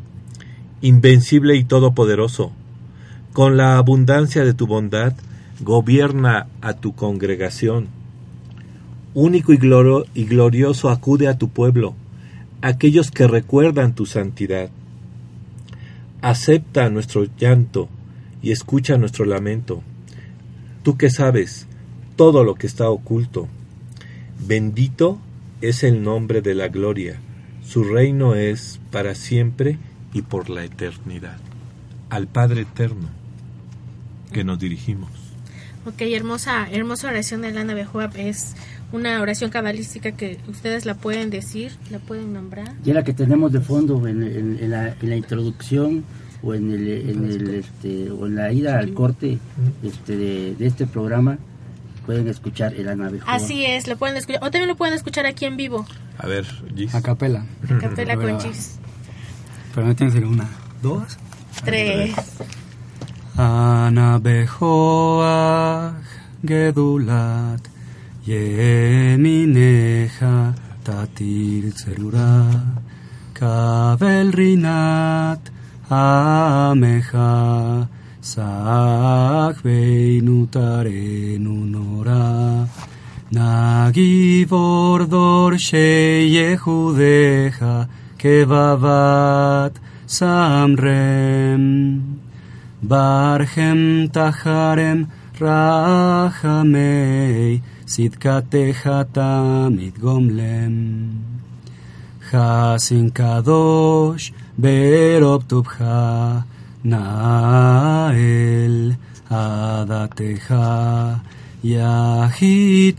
[0.83, 2.53] Invencible y todopoderoso,
[3.33, 5.15] con la abundancia de tu bondad,
[5.61, 7.89] gobierna a tu congregación.
[9.15, 9.59] Único y,
[10.13, 11.95] y glorioso acude a tu pueblo,
[12.61, 14.69] aquellos que recuerdan tu santidad.
[16.21, 17.89] Acepta nuestro llanto
[18.47, 19.83] y escucha nuestro lamento.
[20.85, 21.67] Tú que sabes
[22.15, 23.49] todo lo que está oculto.
[24.39, 25.19] Bendito
[25.63, 27.19] es el nombre de la gloria.
[27.65, 29.79] Su reino es para siempre
[30.13, 31.39] y por la eternidad.
[32.09, 33.09] Al Padre Eterno
[34.33, 35.11] que nos dirigimos.
[35.85, 38.17] Ok, hermosa, hermosa oración de Lana Bejoab.
[38.17, 38.55] Es
[38.93, 42.73] una oración cabalística que ustedes la pueden decir, la pueden nombrar.
[42.85, 46.05] Ya la que tenemos de fondo en, en, la, en la, introducción
[46.47, 49.39] o en el, en el este, o en la ida al corte
[49.83, 51.39] este, de, de este programa
[52.07, 53.35] pueden escuchar el Ana Bejoab.
[53.35, 54.45] Así es, lo pueden escuchar.
[54.45, 55.85] O también lo pueden escuchar aquí en vivo.
[56.19, 56.95] A ver, Gis.
[56.95, 57.45] A capela.
[57.69, 58.79] A capela con Gis.
[59.75, 60.49] Pero no tienes que una,
[60.83, 61.19] dos,
[61.65, 62.15] tres.
[63.37, 65.95] Ana Bejoach
[66.47, 67.61] Gedulat
[68.25, 69.35] Yemineja
[70.83, 72.47] Tatir Zerura
[73.35, 75.56] Kabel Rinat
[75.89, 77.87] Ameja
[78.21, 79.63] Sach
[81.47, 82.67] Unora
[83.31, 89.75] Nagi Bordor Sheyehudeja Kevavat
[90.09, 92.03] Samrem.
[92.83, 95.07] Barhem Taharem
[95.39, 96.43] Rahamei
[97.87, 101.15] Sidkateja Tamid Gomlem.
[102.33, 105.83] Hasin Kadosh ברוב טובך
[106.85, 108.93] נעל
[109.31, 110.55] עדתך
[111.65, 112.97] יחיד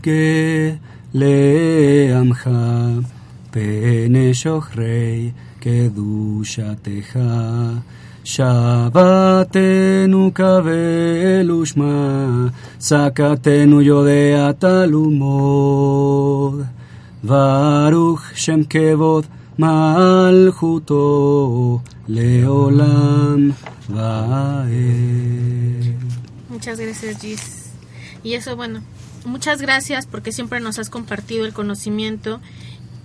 [1.12, 2.50] כלעמך
[3.50, 5.30] פני שוחרי
[5.60, 7.18] קדושתך.
[8.28, 12.26] שבתנו קבל ושמע
[12.78, 16.54] צעקתנו יודע תלומות
[17.24, 19.24] ברוך שם כבוד
[19.58, 20.92] Malchuto
[22.06, 23.52] Leolam
[23.88, 24.78] Vael.
[26.48, 27.72] Muchas gracias, Gis.
[28.22, 28.82] Y eso, bueno,
[29.24, 32.40] muchas gracias porque siempre nos has compartido el conocimiento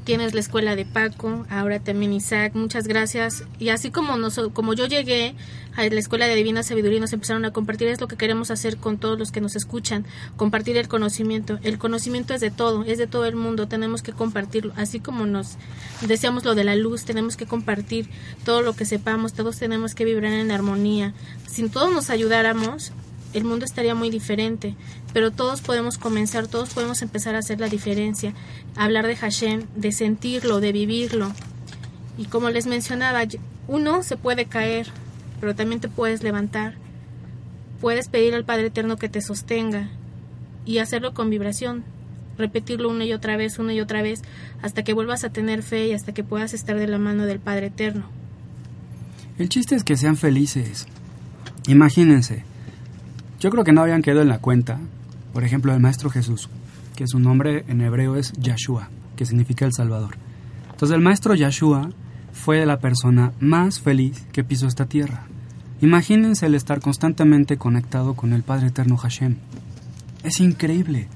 [0.03, 3.43] tienes la escuela de Paco, ahora también Isaac, muchas gracias.
[3.59, 5.35] Y así como, nos, como yo llegué
[5.75, 8.51] a la escuela de Divina Sabiduría y nos empezaron a compartir, es lo que queremos
[8.51, 10.05] hacer con todos los que nos escuchan,
[10.37, 11.59] compartir el conocimiento.
[11.63, 14.73] El conocimiento es de todo, es de todo el mundo, tenemos que compartirlo.
[14.75, 15.57] Así como nos
[16.01, 18.09] deseamos lo de la luz, tenemos que compartir
[18.45, 21.13] todo lo que sepamos, todos tenemos que vibrar en armonía.
[21.47, 22.91] Si todos nos ayudáramos,
[23.33, 24.75] el mundo estaría muy diferente,
[25.13, 28.33] pero todos podemos comenzar, todos podemos empezar a hacer la diferencia,
[28.75, 31.31] hablar de Hashem, de sentirlo, de vivirlo.
[32.17, 33.23] Y como les mencionaba,
[33.67, 34.87] uno se puede caer,
[35.39, 36.75] pero también te puedes levantar.
[37.81, 39.89] Puedes pedir al Padre Eterno que te sostenga
[40.65, 41.83] y hacerlo con vibración,
[42.37, 44.21] repetirlo una y otra vez, una y otra vez,
[44.61, 47.39] hasta que vuelvas a tener fe y hasta que puedas estar de la mano del
[47.39, 48.05] Padre Eterno.
[49.37, 50.87] El chiste es que sean felices.
[51.67, 52.43] Imagínense,
[53.43, 54.79] yo creo que no habían quedado en la cuenta,
[55.33, 56.47] por ejemplo, el Maestro Jesús,
[56.95, 58.87] que su nombre en hebreo es Yahshua,
[59.17, 60.15] que significa el Salvador.
[60.71, 61.89] Entonces el Maestro Yahshua
[62.31, 65.25] fue la persona más feliz que pisó esta tierra.
[65.81, 69.35] Imagínense el estar constantemente conectado con el Padre Eterno Hashem.
[70.23, 71.09] Es increíble.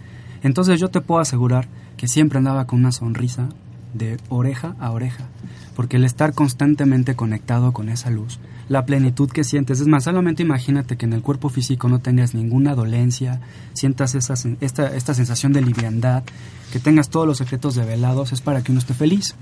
[0.43, 3.47] Entonces yo te puedo asegurar que siempre andaba con una sonrisa,
[3.93, 5.30] de oreja a oreja,
[5.78, 10.41] porque el estar constantemente conectado con esa luz, la plenitud que sientes, es más, solamente
[10.41, 13.41] imagínate que en el cuerpo físico no tengas ninguna dolencia,
[13.73, 16.23] sientas esa, esta, esta sensación de liviandad,
[16.73, 19.36] que tengas todos los secretos develados, es para que uno esté feliz.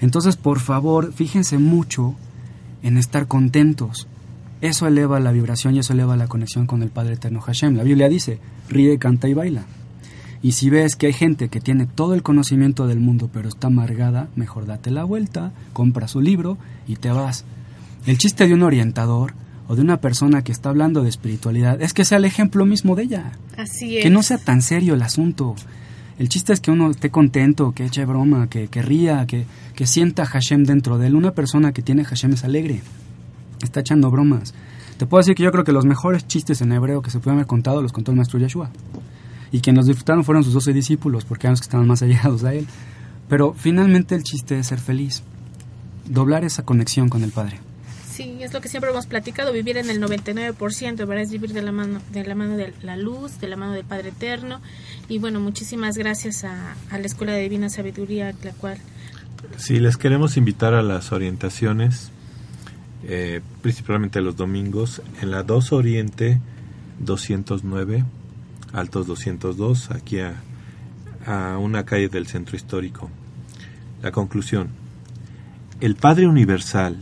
[0.00, 2.16] Entonces, por favor, fíjense mucho
[2.82, 4.08] en estar contentos.
[4.60, 7.76] Eso eleva la vibración y eso eleva la conexión con el Padre Eterno Hashem.
[7.76, 9.66] La Biblia dice, ríe, canta y baila.
[10.42, 13.68] Y si ves que hay gente que tiene todo el conocimiento del mundo pero está
[13.68, 17.44] amargada, mejor date la vuelta, compra su libro y te vas.
[18.06, 19.34] El chiste de un orientador
[19.68, 22.96] o de una persona que está hablando de espiritualidad es que sea el ejemplo mismo
[22.96, 23.32] de ella.
[23.56, 24.02] Así es.
[24.02, 25.54] Que no sea tan serio el asunto.
[26.18, 29.86] El chiste es que uno esté contento, que eche broma, que, que ría, que, que
[29.86, 31.14] sienta Hashem dentro de él.
[31.14, 32.82] Una persona que tiene Hashem es alegre,
[33.62, 34.54] está echando bromas.
[34.98, 37.38] Te puedo decir que yo creo que los mejores chistes en hebreo que se pueden
[37.38, 38.70] haber contado los contó el maestro Yeshua
[39.52, 42.42] y quienes los disfrutaron fueron sus doce discípulos, porque eran los que estaban más allegados
[42.42, 42.66] a él.
[43.28, 45.22] Pero finalmente el chiste es ser feliz,
[46.08, 47.60] doblar esa conexión con el Padre.
[48.10, 51.20] Sí, es lo que siempre hemos platicado, vivir en el 99%, ¿verdad?
[51.20, 53.84] Es vivir de la mano de la mano de la luz, de la mano del
[53.84, 54.60] Padre Eterno.
[55.08, 58.76] Y bueno, muchísimas gracias a, a la Escuela de Divina Sabiduría, la cual...
[59.56, 62.10] Sí, les queremos invitar a las orientaciones,
[63.04, 66.38] eh, principalmente los domingos, en la 2 Oriente
[67.00, 68.04] 209
[68.72, 73.10] Altos 202, aquí a, una calle del centro histórico.
[74.02, 74.70] La conclusión.
[75.80, 76.96] El Padre Universal,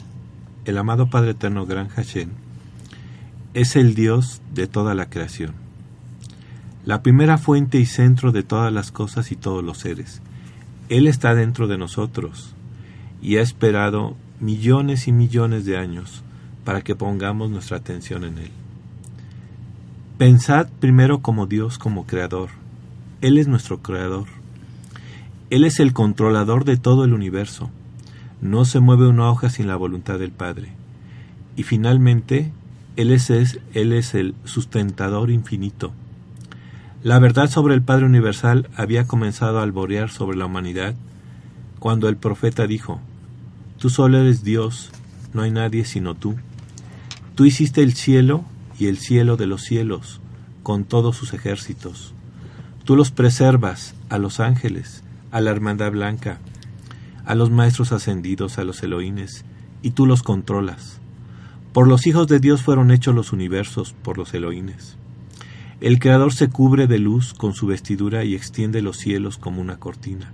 [0.64, 2.30] el amado Padre Eterno Gran Hashem,
[3.54, 5.52] es el Dios de toda la creación,
[6.84, 10.22] la primera fuente y centro de todas las cosas y todos los seres.
[10.88, 12.54] Él está dentro de nosotros
[13.22, 16.22] y ha esperado millones y millones de años
[16.64, 18.59] para que pongamos nuestra atención en Él.
[20.20, 22.50] Pensad primero como Dios como creador.
[23.22, 24.26] Él es nuestro creador.
[25.48, 27.70] Él es el controlador de todo el universo.
[28.42, 30.72] No se mueve una hoja sin la voluntad del Padre.
[31.56, 32.52] Y finalmente,
[32.96, 35.90] Él es, él es el sustentador infinito.
[37.02, 40.96] La verdad sobre el Padre Universal había comenzado a alborear sobre la humanidad
[41.78, 43.00] cuando el profeta dijo,
[43.78, 44.90] Tú solo eres Dios,
[45.32, 46.36] no hay nadie sino tú.
[47.34, 48.44] Tú hiciste el cielo
[48.80, 50.20] y el cielo de los cielos,
[50.62, 52.14] con todos sus ejércitos.
[52.84, 56.38] Tú los preservas a los ángeles, a la hermandad blanca,
[57.26, 59.44] a los maestros ascendidos, a los Elohines,
[59.82, 60.98] y tú los controlas.
[61.74, 64.96] Por los hijos de Dios fueron hechos los universos, por los Elohines.
[65.82, 69.76] El Creador se cubre de luz con su vestidura y extiende los cielos como una
[69.76, 70.32] cortina.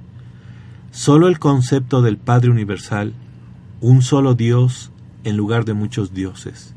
[0.93, 3.13] Solo el concepto del Padre Universal,
[3.81, 4.93] un solo Dios
[5.25, 6.76] en lugar de muchos dioses,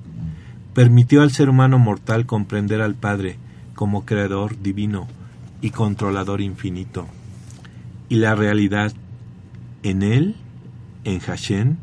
[0.80, 3.36] permitió al ser humano mortal comprender al Padre
[3.76, 5.10] como creador divino
[5.60, 7.06] y controlador infinito.
[8.08, 8.94] Y la realidad,
[9.84, 10.38] en Él,
[11.04, 11.76] en Hashem,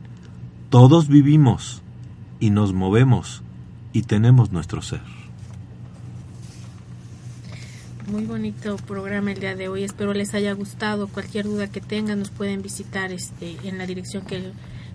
[0.70, 1.82] todos vivimos
[2.40, 3.42] y nos movemos
[3.92, 5.02] y tenemos nuestro ser.
[8.10, 9.84] Muy bonito programa el día de hoy.
[9.84, 11.06] Espero les haya gustado.
[11.08, 14.52] Cualquier duda que tengan nos pueden visitar este, en la dirección que el,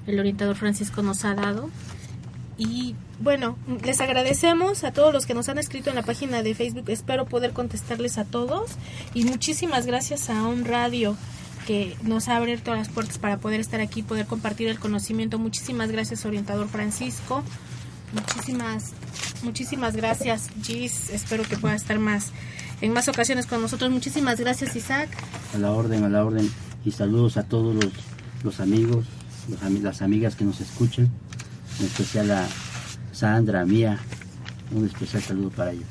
[0.07, 1.69] el orientador Francisco nos ha dado.
[2.57, 6.53] Y bueno, les agradecemos a todos los que nos han escrito en la página de
[6.53, 6.89] Facebook.
[6.89, 8.71] Espero poder contestarles a todos.
[9.13, 11.15] Y muchísimas gracias a On Radio
[11.65, 15.39] que nos ha abierto las puertas para poder estar aquí, poder compartir el conocimiento.
[15.39, 17.43] Muchísimas gracias, orientador Francisco.
[18.13, 18.91] Muchísimas,
[19.43, 21.09] muchísimas gracias, Gis.
[21.11, 22.31] Espero que pueda estar más
[22.81, 23.89] en más ocasiones con nosotros.
[23.91, 25.09] Muchísimas gracias, Isaac.
[25.53, 26.51] A la orden, a la orden.
[26.83, 27.93] Y saludos a todos los,
[28.43, 29.05] los amigos,
[29.81, 31.09] las amigas que nos escuchan.
[31.81, 32.47] En especial a
[33.11, 33.97] Sandra, Mía.
[34.71, 35.87] Un especial saludo para ellos.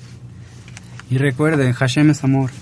[1.10, 2.52] Y recuerden, Hashem es amor.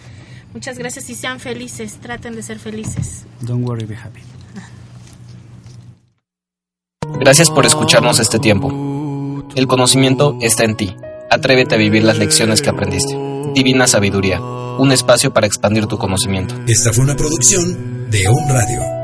[0.55, 3.27] Muchas gracias y sean felices, traten de ser felices.
[3.41, 4.21] Don't worry, be happy.
[7.19, 8.71] Gracias por escucharnos este tiempo.
[9.57, 10.97] El conocimiento está en ti.
[11.31, 13.17] Atrévete a vivir las lecciones que aprendiste.
[13.55, 16.55] Divina Sabiduría, un espacio para expandir tu conocimiento.
[16.67, 19.04] Esta fue una producción de On Radio.